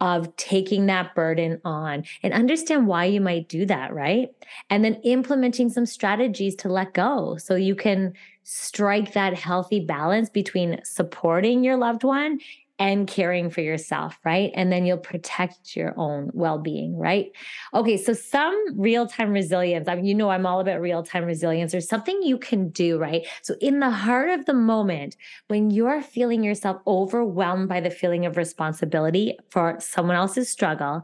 of 0.00 0.34
taking 0.36 0.86
that 0.86 1.14
burden 1.14 1.60
on 1.64 2.04
and 2.22 2.32
understand 2.32 2.86
why 2.86 3.04
you 3.04 3.20
might 3.20 3.48
do 3.48 3.66
that 3.66 3.92
right? 3.92 4.28
And 4.70 4.84
then 4.84 5.00
implementing 5.04 5.70
some 5.70 5.86
strategies 5.86 6.54
to 6.56 6.68
let 6.68 6.94
go 6.94 7.36
so 7.36 7.54
you 7.54 7.74
can 7.74 8.12
strike 8.44 9.12
that 9.14 9.34
healthy 9.34 9.80
balance 9.80 10.28
between 10.28 10.80
supporting 10.84 11.64
your 11.64 11.76
loved 11.76 12.04
one 12.04 12.38
and 12.78 13.06
caring 13.06 13.48
for 13.48 13.62
yourself, 13.62 14.18
right? 14.24 14.50
And 14.54 14.70
then 14.70 14.84
you'll 14.84 14.98
protect 14.98 15.74
your 15.74 15.94
own 15.96 16.30
well 16.34 16.58
being, 16.58 16.96
right? 16.96 17.30
Okay, 17.72 17.96
so 17.96 18.12
some 18.12 18.54
real 18.74 19.06
time 19.06 19.30
resilience. 19.32 19.88
I 19.88 19.96
mean, 19.96 20.04
you 20.04 20.14
know, 20.14 20.28
I'm 20.28 20.44
all 20.44 20.60
about 20.60 20.80
real 20.80 21.02
time 21.02 21.24
resilience. 21.24 21.72
There's 21.72 21.88
something 21.88 22.22
you 22.22 22.38
can 22.38 22.68
do, 22.68 22.98
right? 22.98 23.26
So, 23.42 23.54
in 23.60 23.80
the 23.80 23.90
heart 23.90 24.30
of 24.30 24.44
the 24.44 24.54
moment, 24.54 25.16
when 25.48 25.70
you're 25.70 26.02
feeling 26.02 26.44
yourself 26.44 26.80
overwhelmed 26.86 27.68
by 27.68 27.80
the 27.80 27.90
feeling 27.90 28.26
of 28.26 28.36
responsibility 28.36 29.38
for 29.50 29.76
someone 29.80 30.16
else's 30.16 30.48
struggle, 30.48 31.02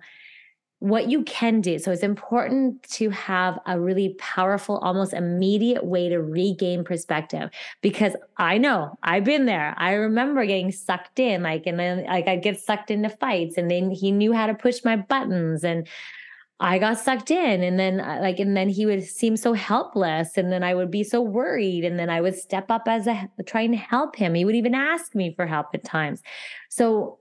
what 0.83 1.09
you 1.09 1.23
can 1.23 1.61
do. 1.61 1.79
So 1.79 1.93
it's 1.93 2.03
important 2.03 2.83
to 2.95 3.09
have 3.11 3.57
a 3.67 3.79
really 3.79 4.17
powerful, 4.19 4.79
almost 4.79 5.13
immediate 5.13 5.87
way 5.87 6.09
to 6.09 6.19
regain 6.19 6.83
perspective 6.83 7.51
because 7.83 8.17
I 8.37 8.59
know 8.59 8.99
I've 9.05 9.23
been 9.23 9.47
there. 9.47 9.75
I 9.79 9.93
remember 9.93 10.45
getting 10.45 10.73
sucked 10.73 11.21
in, 11.21 11.45
like, 11.45 11.69
and 11.69 11.79
then 11.79 12.05
like 12.07 12.27
I'd 12.27 12.43
get 12.43 12.61
sucked 12.61 12.91
into 12.91 13.11
fights 13.11 13.57
and 13.57 13.71
then 13.71 13.93
he 13.93 14.11
knew 14.11 14.33
how 14.33 14.49
to 14.49 14.55
push 14.55 14.85
my 14.85 14.97
buttons 14.97 15.63
and 15.63 15.87
I 16.59 16.81
got 16.81 16.99
sucked 16.99 17.31
in 17.31 17.63
and 17.63 17.79
then 17.79 18.01
uh, 18.01 18.19
like 18.21 18.41
and 18.41 18.57
then 18.57 18.69
he 18.69 18.85
would 18.85 19.05
seem 19.05 19.37
so 19.37 19.53
helpless 19.53 20.37
and 20.37 20.51
then 20.51 20.65
I 20.65 20.75
would 20.75 20.91
be 20.91 21.05
so 21.05 21.21
worried 21.21 21.85
and 21.85 21.97
then 21.97 22.11
I 22.11 22.21
would 22.21 22.35
step 22.35 22.73
up 22.73 22.89
as 22.89 23.07
a 23.07 23.29
trying 23.47 23.71
to 23.71 23.77
help 23.77 24.17
him. 24.17 24.35
He 24.35 24.45
would 24.45 24.57
even 24.57 24.75
ask 24.75 25.15
me 25.15 25.33
for 25.37 25.47
help 25.47 25.69
at 25.75 25.85
times. 25.85 26.23
So 26.71 27.21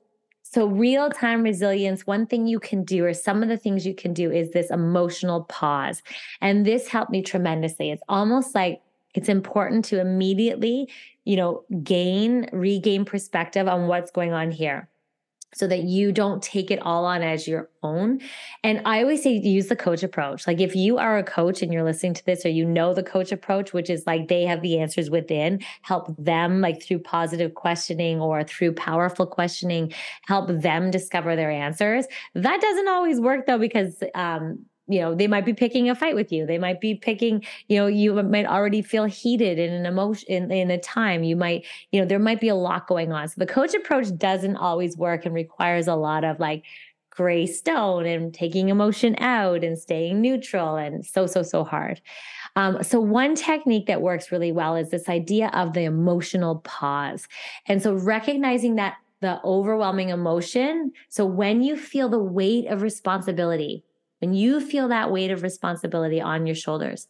so, 0.53 0.67
real 0.67 1.09
time 1.09 1.43
resilience, 1.43 2.05
one 2.05 2.25
thing 2.25 2.45
you 2.45 2.59
can 2.59 2.83
do, 2.83 3.05
or 3.05 3.13
some 3.13 3.41
of 3.41 3.47
the 3.47 3.57
things 3.57 3.85
you 3.85 3.95
can 3.95 4.13
do, 4.13 4.29
is 4.29 4.51
this 4.51 4.69
emotional 4.69 5.45
pause. 5.45 6.03
And 6.41 6.65
this 6.65 6.89
helped 6.89 7.09
me 7.09 7.21
tremendously. 7.21 7.89
It's 7.89 8.03
almost 8.09 8.53
like 8.53 8.81
it's 9.15 9.29
important 9.29 9.85
to 9.85 10.01
immediately, 10.01 10.89
you 11.23 11.37
know, 11.37 11.63
gain, 11.83 12.49
regain 12.51 13.05
perspective 13.05 13.69
on 13.69 13.87
what's 13.87 14.11
going 14.11 14.33
on 14.33 14.51
here 14.51 14.89
so 15.53 15.67
that 15.67 15.83
you 15.83 16.11
don't 16.11 16.41
take 16.41 16.71
it 16.71 16.81
all 16.81 17.05
on 17.05 17.21
as 17.21 17.47
your 17.47 17.69
own. 17.83 18.19
And 18.63 18.81
I 18.85 19.01
always 19.01 19.21
say 19.21 19.33
use 19.33 19.67
the 19.67 19.75
coach 19.75 20.01
approach. 20.03 20.47
Like 20.47 20.61
if 20.61 20.75
you 20.75 20.97
are 20.97 21.17
a 21.17 21.23
coach 21.23 21.61
and 21.61 21.73
you're 21.73 21.83
listening 21.83 22.13
to 22.13 22.25
this 22.25 22.45
or 22.45 22.49
you 22.49 22.65
know 22.65 22.93
the 22.93 23.03
coach 23.03 23.31
approach, 23.31 23.73
which 23.73 23.89
is 23.89 24.05
like 24.07 24.27
they 24.27 24.45
have 24.45 24.61
the 24.61 24.79
answers 24.79 25.09
within, 25.09 25.61
help 25.81 26.15
them 26.17 26.61
like 26.61 26.81
through 26.81 26.99
positive 26.99 27.53
questioning 27.53 28.21
or 28.21 28.43
through 28.43 28.73
powerful 28.73 29.25
questioning, 29.25 29.93
help 30.25 30.47
them 30.49 30.89
discover 30.89 31.35
their 31.35 31.51
answers. 31.51 32.05
That 32.33 32.61
doesn't 32.61 32.87
always 32.87 33.19
work 33.19 33.45
though 33.45 33.59
because 33.59 34.01
um 34.15 34.65
you 34.91 34.99
know 34.99 35.15
they 35.15 35.27
might 35.27 35.45
be 35.45 35.53
picking 35.53 35.89
a 35.89 35.95
fight 35.95 36.15
with 36.15 36.31
you. 36.31 36.45
They 36.45 36.57
might 36.57 36.81
be 36.81 36.95
picking 36.95 37.43
you 37.67 37.77
know 37.77 37.87
you 37.87 38.13
might 38.23 38.45
already 38.45 38.81
feel 38.81 39.05
heated 39.05 39.59
in 39.59 39.73
an 39.73 39.85
emotion 39.85 40.27
in, 40.29 40.51
in 40.51 40.71
a 40.71 40.77
time. 40.77 41.23
You 41.23 41.35
might 41.35 41.65
you 41.91 41.99
know 41.99 42.07
there 42.07 42.19
might 42.19 42.41
be 42.41 42.49
a 42.49 42.55
lot 42.55 42.87
going 42.87 43.11
on. 43.11 43.27
So 43.27 43.35
the 43.37 43.45
coach 43.45 43.73
approach 43.73 44.15
doesn't 44.17 44.57
always 44.57 44.97
work 44.97 45.25
and 45.25 45.33
requires 45.33 45.87
a 45.87 45.95
lot 45.95 46.23
of 46.23 46.39
like 46.39 46.63
gray 47.11 47.45
stone 47.45 48.05
and 48.05 48.33
taking 48.33 48.69
emotion 48.69 49.15
out 49.19 49.63
and 49.63 49.77
staying 49.77 50.21
neutral 50.21 50.77
and 50.77 51.05
so 51.05 51.27
so 51.27 51.43
so 51.43 51.63
hard. 51.63 52.01
Um, 52.55 52.83
so 52.83 52.99
one 52.99 53.35
technique 53.35 53.87
that 53.87 54.01
works 54.01 54.31
really 54.31 54.51
well 54.51 54.75
is 54.75 54.89
this 54.89 55.07
idea 55.07 55.49
of 55.53 55.73
the 55.73 55.83
emotional 55.83 56.57
pause. 56.59 57.27
And 57.67 57.81
so 57.81 57.93
recognizing 57.93 58.75
that 58.75 58.95
the 59.21 59.39
overwhelming 59.45 60.09
emotion 60.09 60.91
so 61.09 61.25
when 61.25 61.61
you 61.61 61.77
feel 61.77 62.09
the 62.09 62.19
weight 62.19 62.65
of 62.65 62.81
responsibility 62.81 63.83
when 64.21 64.33
you 64.33 64.61
feel 64.61 64.87
that 64.87 65.11
weight 65.11 65.31
of 65.31 65.43
responsibility 65.43 66.21
on 66.21 66.45
your 66.45 66.55
shoulders, 66.55 67.07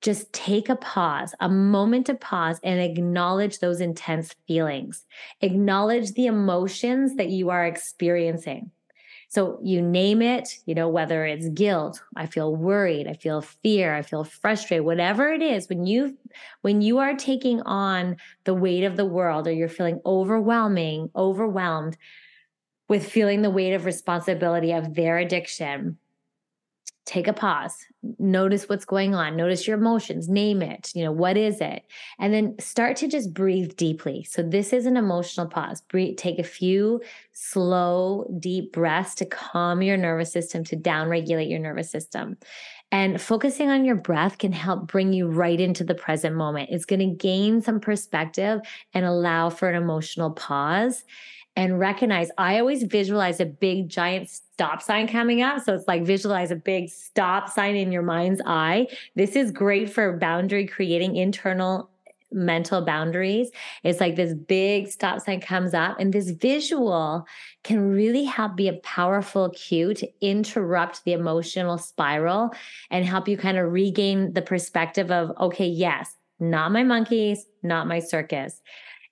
just 0.00 0.32
take 0.32 0.68
a 0.68 0.76
pause, 0.76 1.34
a 1.40 1.48
moment 1.48 2.06
to 2.06 2.14
pause 2.14 2.60
and 2.62 2.80
acknowledge 2.80 3.58
those 3.58 3.80
intense 3.80 4.34
feelings. 4.46 5.06
Acknowledge 5.40 6.12
the 6.12 6.26
emotions 6.26 7.16
that 7.16 7.30
you 7.30 7.50
are 7.50 7.66
experiencing. 7.66 8.70
So 9.30 9.58
you 9.62 9.82
name 9.82 10.22
it, 10.22 10.48
you 10.64 10.74
know, 10.74 10.88
whether 10.88 11.26
it's 11.26 11.50
guilt, 11.50 12.02
I 12.16 12.26
feel 12.26 12.56
worried, 12.56 13.06
I 13.06 13.12
feel 13.12 13.42
fear, 13.42 13.94
I 13.94 14.00
feel 14.00 14.24
frustrated, 14.24 14.86
whatever 14.86 15.30
it 15.32 15.42
is, 15.42 15.68
when 15.68 15.84
you 15.84 16.16
when 16.62 16.80
you 16.80 16.98
are 16.98 17.14
taking 17.14 17.60
on 17.62 18.16
the 18.44 18.54
weight 18.54 18.84
of 18.84 18.96
the 18.96 19.04
world 19.04 19.46
or 19.46 19.52
you're 19.52 19.68
feeling 19.68 20.00
overwhelming, 20.06 21.10
overwhelmed 21.14 21.98
with 22.88 23.06
feeling 23.06 23.42
the 23.42 23.50
weight 23.50 23.74
of 23.74 23.84
responsibility 23.84 24.72
of 24.72 24.94
their 24.94 25.18
addiction, 25.18 25.98
take 27.08 27.26
a 27.26 27.32
pause 27.32 27.76
notice 28.18 28.68
what's 28.68 28.84
going 28.84 29.14
on 29.14 29.36
notice 29.36 29.66
your 29.66 29.78
emotions 29.78 30.28
name 30.28 30.62
it 30.62 30.92
you 30.94 31.04
know 31.04 31.12
what 31.12 31.36
is 31.36 31.60
it? 31.60 31.84
And 32.18 32.32
then 32.32 32.54
start 32.58 32.96
to 32.98 33.08
just 33.08 33.32
breathe 33.32 33.76
deeply. 33.76 34.24
So 34.24 34.42
this 34.42 34.72
is 34.72 34.86
an 34.86 34.96
emotional 34.96 35.46
pause. 35.46 35.80
Breathe 35.82 36.16
take 36.16 36.38
a 36.38 36.44
few 36.44 37.00
slow 37.32 38.26
deep 38.38 38.72
breaths 38.72 39.14
to 39.16 39.26
calm 39.26 39.82
your 39.82 39.96
nervous 39.96 40.32
system 40.32 40.64
to 40.64 40.76
downregulate 40.76 41.50
your 41.50 41.58
nervous 41.58 41.90
system. 41.90 42.36
And 42.90 43.20
focusing 43.20 43.68
on 43.68 43.84
your 43.84 43.96
breath 43.96 44.38
can 44.38 44.52
help 44.52 44.86
bring 44.86 45.12
you 45.12 45.28
right 45.28 45.60
into 45.60 45.84
the 45.84 45.94
present 45.94 46.34
moment. 46.34 46.70
It's 46.72 46.86
going 46.86 47.00
to 47.00 47.16
gain 47.16 47.60
some 47.60 47.80
perspective 47.80 48.60
and 48.94 49.04
allow 49.04 49.50
for 49.50 49.68
an 49.68 49.80
emotional 49.80 50.30
pause. 50.30 51.04
And 51.54 51.78
recognize 51.78 52.30
I 52.38 52.60
always 52.60 52.84
visualize 52.84 53.40
a 53.40 53.46
big 53.46 53.88
giant 53.88 54.30
stop 54.58 54.82
sign 54.82 55.06
coming 55.06 55.40
up. 55.40 55.62
So 55.62 55.72
it's 55.72 55.86
like 55.86 56.02
visualize 56.02 56.50
a 56.50 56.56
big 56.56 56.88
stop 56.88 57.48
sign 57.48 57.76
in 57.76 57.92
your 57.92 58.02
mind's 58.02 58.40
eye. 58.44 58.88
This 59.14 59.36
is 59.36 59.52
great 59.52 59.88
for 59.88 60.16
boundary 60.16 60.66
creating 60.66 61.14
internal 61.14 61.88
mental 62.32 62.84
boundaries. 62.84 63.50
It's 63.84 64.00
like 64.00 64.16
this 64.16 64.34
big 64.34 64.88
stop 64.88 65.20
sign 65.20 65.40
comes 65.40 65.74
up, 65.74 66.00
and 66.00 66.12
this 66.12 66.30
visual 66.30 67.24
can 67.62 67.88
really 67.88 68.24
help 68.24 68.56
be 68.56 68.66
a 68.66 68.80
powerful 68.82 69.50
cue 69.50 69.94
to 69.94 70.08
interrupt 70.20 71.04
the 71.04 71.12
emotional 71.12 71.78
spiral 71.78 72.50
and 72.90 73.04
help 73.04 73.28
you 73.28 73.36
kind 73.36 73.58
of 73.58 73.72
regain 73.72 74.32
the 74.32 74.42
perspective 74.42 75.12
of, 75.12 75.30
okay, 75.38 75.68
yes, 75.68 76.16
not 76.40 76.72
my 76.72 76.82
monkeys, 76.82 77.46
not 77.62 77.86
my 77.86 78.00
circus. 78.00 78.60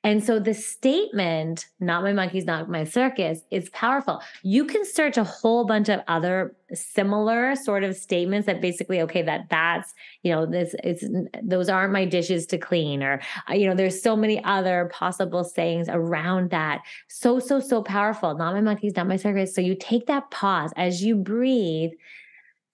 And 0.06 0.22
so 0.22 0.38
the 0.38 0.54
statement, 0.54 1.66
not 1.80 2.04
my 2.04 2.12
monkeys, 2.12 2.44
not 2.44 2.70
my 2.70 2.84
circus, 2.84 3.40
is 3.50 3.68
powerful. 3.70 4.22
You 4.44 4.64
can 4.64 4.84
search 4.84 5.16
a 5.16 5.24
whole 5.24 5.64
bunch 5.64 5.88
of 5.88 5.98
other 6.06 6.54
similar 6.72 7.56
sort 7.56 7.82
of 7.82 7.96
statements 7.96 8.46
that 8.46 8.60
basically, 8.60 9.00
okay, 9.00 9.22
that 9.22 9.48
that's, 9.50 9.94
you 10.22 10.30
know, 10.30 10.46
this 10.46 10.76
is, 10.84 11.10
those 11.42 11.68
aren't 11.68 11.92
my 11.92 12.04
dishes 12.04 12.46
to 12.46 12.56
clean, 12.56 13.02
or, 13.02 13.20
uh, 13.50 13.54
you 13.54 13.66
know, 13.66 13.74
there's 13.74 14.00
so 14.00 14.14
many 14.14 14.42
other 14.44 14.88
possible 14.92 15.42
sayings 15.42 15.88
around 15.88 16.50
that. 16.50 16.82
So, 17.08 17.40
so, 17.40 17.58
so 17.58 17.82
powerful. 17.82 18.36
Not 18.36 18.54
my 18.54 18.60
monkeys, 18.60 18.94
not 18.94 19.08
my 19.08 19.16
circus. 19.16 19.56
So 19.56 19.60
you 19.60 19.74
take 19.74 20.06
that 20.06 20.30
pause 20.30 20.72
as 20.76 21.02
you 21.02 21.16
breathe 21.16 21.90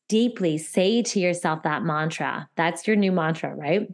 deeply, 0.07 0.59
say 0.59 1.01
to 1.01 1.19
yourself 1.19 1.63
that 1.63 1.83
mantra. 1.83 2.51
That's 2.57 2.87
your 2.87 2.97
new 2.97 3.11
mantra, 3.11 3.55
right? 3.55 3.89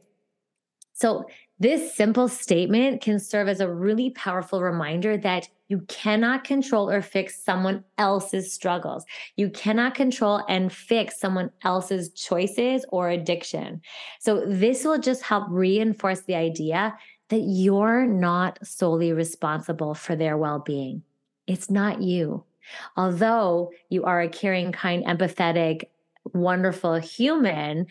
So 0.92 1.26
this 1.60 1.94
simple 1.94 2.28
statement 2.28 3.00
can 3.00 3.18
serve 3.18 3.48
as 3.48 3.60
a 3.60 3.72
really 3.72 4.10
powerful 4.10 4.62
reminder 4.62 5.16
that 5.16 5.48
you 5.68 5.80
cannot 5.88 6.44
control 6.44 6.88
or 6.88 7.02
fix 7.02 7.42
someone 7.42 7.84
else's 7.98 8.52
struggles. 8.52 9.04
You 9.36 9.50
cannot 9.50 9.94
control 9.94 10.42
and 10.48 10.72
fix 10.72 11.18
someone 11.18 11.50
else's 11.62 12.10
choices 12.10 12.86
or 12.90 13.10
addiction. 13.10 13.82
So, 14.20 14.44
this 14.46 14.84
will 14.84 14.98
just 14.98 15.22
help 15.22 15.44
reinforce 15.48 16.22
the 16.22 16.36
idea 16.36 16.96
that 17.28 17.40
you're 17.40 18.06
not 18.06 18.58
solely 18.66 19.12
responsible 19.12 19.94
for 19.94 20.16
their 20.16 20.38
well 20.38 20.60
being. 20.60 21.02
It's 21.46 21.70
not 21.70 22.02
you. 22.02 22.44
Although 22.96 23.72
you 23.88 24.04
are 24.04 24.20
a 24.20 24.28
caring, 24.28 24.72
kind, 24.72 25.04
empathetic, 25.04 25.84
wonderful 26.34 26.96
human, 26.96 27.86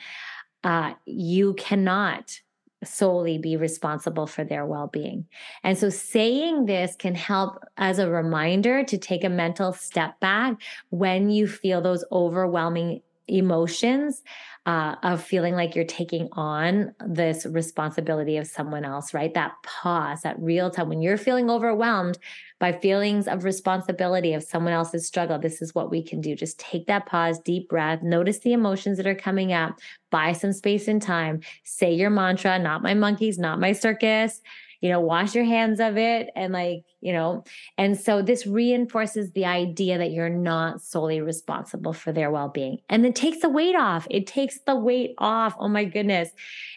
uh, 0.63 0.93
you 1.06 1.53
cannot 1.56 2.39
solely 2.88 3.38
be 3.38 3.58
responsible 3.58 4.28
for 4.28 4.43
their 4.43 4.65
well 4.65 4.88
being. 4.88 5.26
And 5.63 5.78
so 5.78 5.89
saying 5.89 6.65
this 6.65 6.95
can 6.95 7.15
help 7.15 7.63
as 7.78 8.00
a 8.00 8.10
reminder 8.10 8.84
to 8.84 8.97
take 8.97 9.23
a 9.23 9.30
mental 9.30 9.73
step 9.73 10.19
back 10.19 10.56
when 10.89 11.30
you 11.30 11.47
feel 11.47 11.82
those 11.82 12.06
overwhelming 12.12 13.02
emotions 13.28 14.23
uh, 14.65 14.95
of 15.04 15.23
feeling 15.23 15.54
like 15.54 15.76
you're 15.76 15.86
taking 15.86 16.28
on 16.34 16.93
this 17.06 17.45
responsibility 17.45 18.38
of 18.38 18.47
someone 18.47 18.84
else, 18.84 19.13
right? 19.13 19.34
That 19.34 19.54
pause, 19.63 20.21
that 20.21 20.39
real 20.39 20.69
time 20.69 20.89
when 20.89 21.02
you're 21.02 21.17
feeling 21.17 21.50
overwhelmed 21.50 22.17
by 22.60 22.72
feelings 22.72 23.28
of 23.28 23.43
responsibility 23.43 24.34
of 24.34 24.43
someone 24.43 24.74
else's 24.74 25.06
struggle. 25.06 25.38
This 25.38 25.62
is 25.62 25.76
what 25.76 25.91
we 25.91 26.02
can 26.02 26.22
do. 26.22 26.36
Just 26.36 26.60
take 26.60 26.88
that 26.88 27.06
pause, 27.06 27.39
deep 27.39 27.70
breath, 27.70 28.02
notice 28.02 28.39
the 28.39 28.54
emotions 28.54 28.98
that 28.98 29.08
are 29.08 29.15
coming 29.15 29.54
up, 29.54 29.80
buy 30.10 30.34
some 30.34 30.54
space 30.54 30.88
and 30.88 31.02
time, 31.02 31.41
say 31.63 31.93
your 31.93 32.10
mantra, 32.10 32.58
not 32.60 32.82
my 32.82 32.93
monkeys, 32.93 33.38
not 33.38 33.60
my 33.60 33.74
circus 33.74 34.41
you 34.82 34.89
know, 34.89 35.00
wash 35.00 35.34
your 35.34 35.43
hands 35.43 35.80
of 35.80 35.98
it 35.98 36.30
and 36.36 36.54
like, 36.54 36.84
you 37.02 37.12
know, 37.12 37.43
and 37.78 38.00
so 38.00 38.22
this 38.22 38.46
reinforces 38.46 39.32
the 39.32 39.46
idea 39.46 39.98
that 39.98 40.12
you're 40.12 40.30
not 40.30 40.82
solely 40.82 41.20
responsible 41.20 41.93
for 41.93 42.12
their 42.12 42.30
well-being. 42.30 42.80
And 42.89 43.04
then 43.04 43.13
takes 43.13 43.39
the 43.39 43.50
weight 43.50 43.76
off. 43.76 44.08
It 44.10 44.28
takes 44.28 44.60
the 44.60 44.76
weight 44.76 45.15
off. 45.17 45.56
Oh 45.60 45.67
my 45.67 45.86
goodness. 45.86 46.30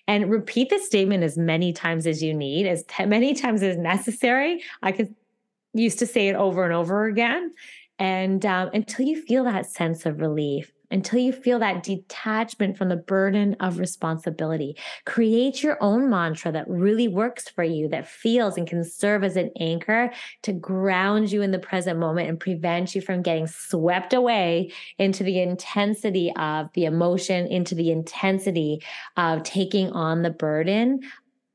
And 0.07 0.31
repeat 0.31 0.71
this 0.71 0.87
statement 0.87 1.25
as 1.25 1.37
many 1.37 1.73
times 1.73 2.07
as 2.07 2.23
you 2.23 2.33
need, 2.33 2.67
as 2.67 2.85
many 3.07 3.35
times 3.35 3.63
as 3.63 3.77
necessary. 3.77 4.63
I 4.83 4.93
could 4.93 5.15
used 5.75 5.99
to 6.01 6.07
say 6.07 6.29
it 6.29 6.37
over 6.37 6.65
and 6.65 6.73
over 6.73 7.05
again 7.05 7.53
and 7.99 8.45
um, 8.47 8.71
until 8.73 9.07
you 9.07 9.21
feel 9.23 9.45
that 9.45 9.67
sense 9.67 10.07
of 10.07 10.21
relief 10.21 10.73
until 10.91 11.19
you 11.19 11.33
feel 11.33 11.59
that 11.59 11.83
detachment 11.83 12.77
from 12.77 12.89
the 12.89 12.97
burden 12.97 13.57
of 13.61 13.79
responsibility. 13.79 14.77
Create 15.07 15.63
your 15.63 15.79
own 15.81 16.11
mantra 16.11 16.51
that 16.53 16.69
really 16.69 17.09
works 17.09 17.49
for 17.49 17.63
you, 17.63 17.89
that 17.89 18.09
feels 18.09 18.57
and 18.57 18.67
can 18.67 18.85
serve 18.85 19.23
as 19.23 19.37
an 19.37 19.51
anchor 19.59 20.11
to 20.43 20.53
ground 20.53 21.31
you 21.31 21.43
in 21.43 21.51
the 21.51 21.59
present 21.59 21.99
moment 21.99 22.29
and 22.29 22.41
prevent 22.41 22.95
you 22.95 23.01
from 23.01 23.23
getting 23.23 23.47
swept 23.47 24.13
away 24.13 24.73
into 24.99 25.23
the 25.23 25.41
intensity 25.41 26.33
of 26.37 26.69
the 26.75 26.85
emotion, 26.85 27.47
into 27.47 27.75
the 27.75 27.91
intensity 27.91 28.83
of 29.17 29.43
taking 29.43 29.91
on 29.93 30.23
the 30.23 30.31
burden 30.31 31.01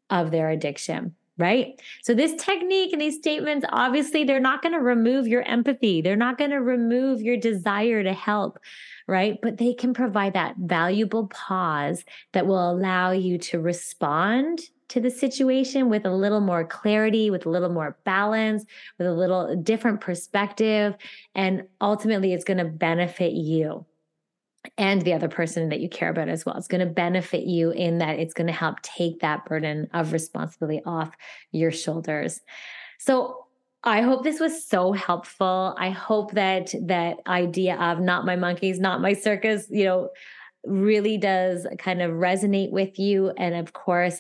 of 0.10 0.32
their 0.32 0.50
addiction 0.50 1.16
right? 1.38 1.80
So, 2.02 2.14
this 2.14 2.34
technique 2.42 2.94
and 2.94 3.02
these 3.02 3.18
statements, 3.18 3.66
obviously, 3.70 4.24
they're 4.24 4.40
not 4.40 4.62
going 4.62 4.74
to 4.74 4.80
remove 4.80 5.28
your 5.28 5.42
empathy. 5.44 6.02
They're 6.02 6.16
not 6.16 6.38
going 6.38 6.52
to 6.52 6.62
remove 6.62 7.22
your 7.22 7.38
desire 7.38 8.04
to 8.04 8.14
help, 8.14 8.60
right? 9.08 9.38
But 9.42 9.58
they 9.58 9.74
can 9.74 9.94
provide 9.94 10.34
that 10.34 10.56
valuable 10.58 11.28
pause 11.28 12.04
that 12.34 12.48
will 12.48 12.72
allow 12.72 13.12
you 13.12 13.38
to 13.40 13.60
respond 13.60 14.62
to 14.88 15.02
the 15.02 15.10
situation 15.10 15.90
with 15.90 16.06
a 16.06 16.14
little 16.14 16.42
more 16.42 16.64
clarity, 16.64 17.32
with 17.32 17.46
a 17.46 17.50
little 17.50 17.70
more 17.70 17.98
balance, 18.04 18.66
with 18.98 19.08
a 19.08 19.14
little 19.14 19.56
different 19.56 20.00
perspective. 20.00 20.96
And 21.34 21.64
ultimately, 21.82 22.34
it's 22.34 22.44
going 22.44 22.60
to 22.60 22.66
benefit 22.66 23.34
you 23.34 23.86
and 24.78 25.02
the 25.02 25.14
other 25.14 25.28
person 25.28 25.70
that 25.70 25.80
you 25.80 25.90
care 25.90 26.10
about 26.10 26.30
as 26.30 26.46
well. 26.46 26.58
It's 26.58 26.68
going 26.68 26.86
to 26.86 26.94
benefit 26.94 27.44
you 27.44 27.72
in 27.72 28.00
that 28.00 28.20
it's 28.20 28.34
going 28.34 28.48
to 28.48 28.54
help 28.54 28.82
take 28.82 29.20
that 29.20 29.46
burden 29.46 29.88
of 29.94 30.14
responsibility 30.14 30.82
off 30.86 31.16
your 31.52 31.72
shoulders. 31.72 32.42
So 33.00 33.46
I 33.84 34.02
hope 34.02 34.24
this 34.24 34.40
was 34.40 34.68
so 34.68 34.94
helpful. 34.94 35.76
I 35.78 35.92
hope 35.92 36.32
that 36.32 36.74
that 36.82 37.18
idea 37.28 37.76
of 37.78 38.00
not 38.00 38.26
my 38.26 38.36
monkeys, 38.36 38.80
not 38.80 39.02
my 39.02 39.14
circus, 39.14 39.68
you 39.70 39.86
know, 39.86 40.10
really 40.66 41.18
does 41.18 41.68
kind 41.78 42.02
of 42.02 42.12
resonate 42.12 42.72
with 42.72 42.98
you 42.98 43.30
and 43.38 43.54
of 43.54 43.74
course 43.74 44.20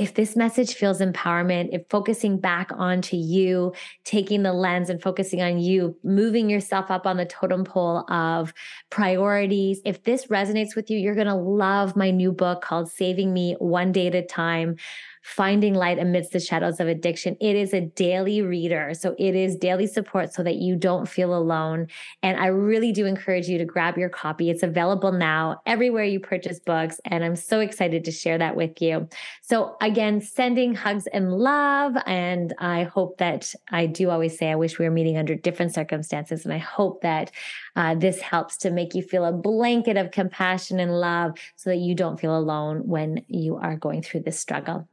if 0.00 0.14
this 0.14 0.34
message 0.34 0.72
feels 0.76 1.02
empowerment, 1.02 1.68
if 1.72 1.82
focusing 1.90 2.40
back 2.40 2.70
onto 2.74 3.18
you, 3.18 3.74
taking 4.04 4.42
the 4.42 4.52
lens 4.54 4.88
and 4.88 5.02
focusing 5.02 5.42
on 5.42 5.58
you, 5.58 5.94
moving 6.02 6.48
yourself 6.48 6.90
up 6.90 7.06
on 7.06 7.18
the 7.18 7.26
totem 7.26 7.64
pole 7.64 8.10
of 8.10 8.54
priorities, 8.88 9.82
if 9.84 10.02
this 10.04 10.28
resonates 10.28 10.74
with 10.74 10.90
you, 10.90 10.98
you're 10.98 11.14
going 11.14 11.26
to 11.26 11.34
love 11.34 11.96
my 11.96 12.10
new 12.10 12.32
book 12.32 12.62
called 12.62 12.90
Saving 12.90 13.34
Me 13.34 13.56
One 13.58 13.92
Day 13.92 14.06
at 14.06 14.14
a 14.14 14.22
Time 14.22 14.76
finding 15.22 15.74
light 15.74 15.98
amidst 15.98 16.32
the 16.32 16.40
shadows 16.40 16.80
of 16.80 16.88
addiction. 16.88 17.36
It 17.40 17.56
is 17.56 17.74
a 17.74 17.82
daily 17.82 18.42
reader. 18.42 18.92
So 18.94 19.14
it 19.18 19.34
is 19.34 19.56
daily 19.56 19.86
support 19.86 20.32
so 20.32 20.42
that 20.42 20.56
you 20.56 20.76
don't 20.76 21.08
feel 21.08 21.34
alone. 21.34 21.88
And 22.22 22.38
I 22.38 22.46
really 22.46 22.92
do 22.92 23.06
encourage 23.06 23.46
you 23.46 23.58
to 23.58 23.64
grab 23.64 23.98
your 23.98 24.08
copy. 24.08 24.50
It's 24.50 24.62
available 24.62 25.12
now 25.12 25.60
everywhere 25.66 26.04
you 26.04 26.20
purchase 26.20 26.58
books. 26.58 27.00
And 27.04 27.24
I'm 27.24 27.36
so 27.36 27.60
excited 27.60 28.04
to 28.04 28.12
share 28.12 28.38
that 28.38 28.56
with 28.56 28.80
you. 28.80 29.08
So 29.42 29.76
again, 29.80 30.20
sending 30.20 30.74
hugs 30.74 31.06
and 31.08 31.32
love. 31.32 31.96
And 32.06 32.54
I 32.58 32.84
hope 32.84 33.18
that 33.18 33.54
I 33.70 33.86
do 33.86 34.10
always 34.10 34.38
say, 34.38 34.50
I 34.50 34.56
wish 34.56 34.78
we 34.78 34.84
were 34.84 34.90
meeting 34.90 35.18
under 35.18 35.34
different 35.34 35.74
circumstances. 35.74 36.44
And 36.44 36.54
I 36.54 36.58
hope 36.58 37.02
that 37.02 37.30
uh, 37.76 37.94
this 37.94 38.20
helps 38.20 38.56
to 38.58 38.70
make 38.70 38.94
you 38.94 39.02
feel 39.02 39.24
a 39.24 39.32
blanket 39.32 39.96
of 39.96 40.10
compassion 40.10 40.80
and 40.80 40.98
love 40.98 41.36
so 41.56 41.70
that 41.70 41.76
you 41.76 41.94
don't 41.94 42.18
feel 42.18 42.36
alone 42.36 42.86
when 42.86 43.24
you 43.28 43.56
are 43.56 43.76
going 43.76 44.02
through 44.02 44.20
this 44.20 44.38
struggle. 44.38 44.88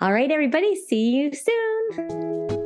All 0.00 0.12
right, 0.12 0.30
everybody, 0.30 0.76
see 0.76 1.10
you 1.10 1.32
soon. 1.32 2.58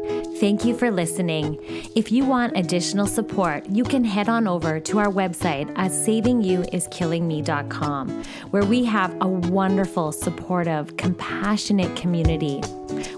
Thank 0.43 0.65
you 0.65 0.77
for 0.77 0.91
listening. 0.91 1.57
If 1.95 2.11
you 2.11 2.25
want 2.25 2.57
additional 2.57 3.07
support, 3.07 3.65
you 3.67 3.85
can 3.85 4.03
head 4.03 4.29
on 4.29 4.49
over 4.49 4.81
to 4.81 4.99
our 4.99 5.07
website 5.07 5.71
at 5.79 5.93
savingyouiskillingme.com, 5.93 8.25
where 8.51 8.65
we 8.65 8.85
have 8.85 9.17
a 9.21 9.29
wonderful, 9.29 10.11
supportive, 10.11 10.97
compassionate 10.97 11.95
community. 11.95 12.61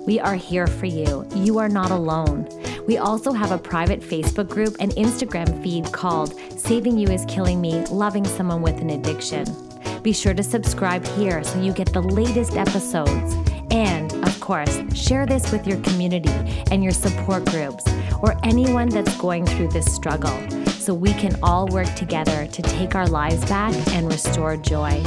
We 0.07 0.20
are 0.20 0.35
here 0.35 0.66
for 0.66 0.85
you. 0.85 1.26
You 1.35 1.59
are 1.59 1.70
not 1.70 1.91
alone. 1.91 2.47
We 2.87 2.99
also 2.99 3.32
have 3.32 3.53
a 3.53 3.59
private 3.59 4.01
Facebook 4.01 4.51
group 4.51 4.76
and 4.78 4.93
Instagram 4.93 5.62
feed 5.62 5.91
called 5.93 6.39
Saving 6.59 6.99
You 6.99 7.09
is 7.09 7.24
Killing 7.24 7.59
Me 7.59 7.87
Loving 7.87 8.26
Someone 8.26 8.61
with 8.61 8.82
an 8.82 8.91
Addiction. 8.91 9.47
Be 10.03 10.12
sure 10.12 10.35
to 10.35 10.43
subscribe 10.43 11.07
here 11.07 11.43
so 11.43 11.59
you 11.62 11.72
get 11.72 11.91
the 11.95 12.03
latest 12.03 12.55
episodes. 12.55 13.35
And, 13.75 14.12
of 14.25 14.39
course, 14.39 14.81
share 14.95 15.27
this 15.27 15.51
with 15.51 15.66
your 15.66 15.81
community 15.81 16.31
and 16.70 16.85
your 16.85 16.93
support 16.93 17.45
groups 17.47 17.85
or 18.22 18.37
anyone 18.45 18.89
that's 18.89 19.16
going 19.16 19.45
through 19.47 19.68
this 19.68 19.93
struggle 19.93 20.31
so 20.79 20.95
we 20.95 21.12
can 21.14 21.37
all 21.43 21.66
work 21.66 21.93
together 21.97 22.47
to 22.47 22.62
take 22.62 22.95
our 22.95 23.09
lives 23.09 23.45
back 23.47 23.75
and 23.89 24.07
restore 24.07 24.57
joy. 24.57 25.03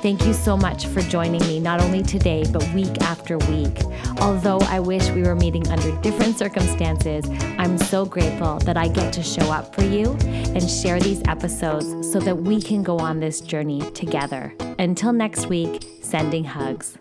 Thank 0.00 0.24
you 0.24 0.32
so 0.32 0.56
much 0.56 0.86
for 0.86 1.02
joining 1.02 1.40
me, 1.42 1.60
not 1.60 1.82
only 1.82 2.02
today, 2.02 2.44
but 2.50 2.66
week 2.72 3.02
after 3.02 3.36
week. 3.36 3.82
Although 4.22 4.60
I 4.60 4.80
wish 4.80 5.10
we 5.10 5.22
were 5.22 5.34
meeting 5.34 5.68
under 5.68 5.94
different 6.00 6.38
circumstances, 6.38 7.28
I'm 7.58 7.76
so 7.76 8.06
grateful 8.06 8.58
that 8.60 8.78
I 8.78 8.88
get 8.88 9.12
to 9.14 9.22
show 9.22 9.52
up 9.52 9.74
for 9.74 9.82
you 9.82 10.12
and 10.22 10.70
share 10.70 10.98
these 10.98 11.20
episodes 11.28 12.10
so 12.10 12.20
that 12.20 12.38
we 12.38 12.62
can 12.62 12.82
go 12.82 12.98
on 12.98 13.20
this 13.20 13.42
journey 13.42 13.82
together. 13.90 14.54
Until 14.78 15.12
next 15.12 15.48
week, 15.48 15.84
sending 16.00 16.44
hugs. 16.44 16.96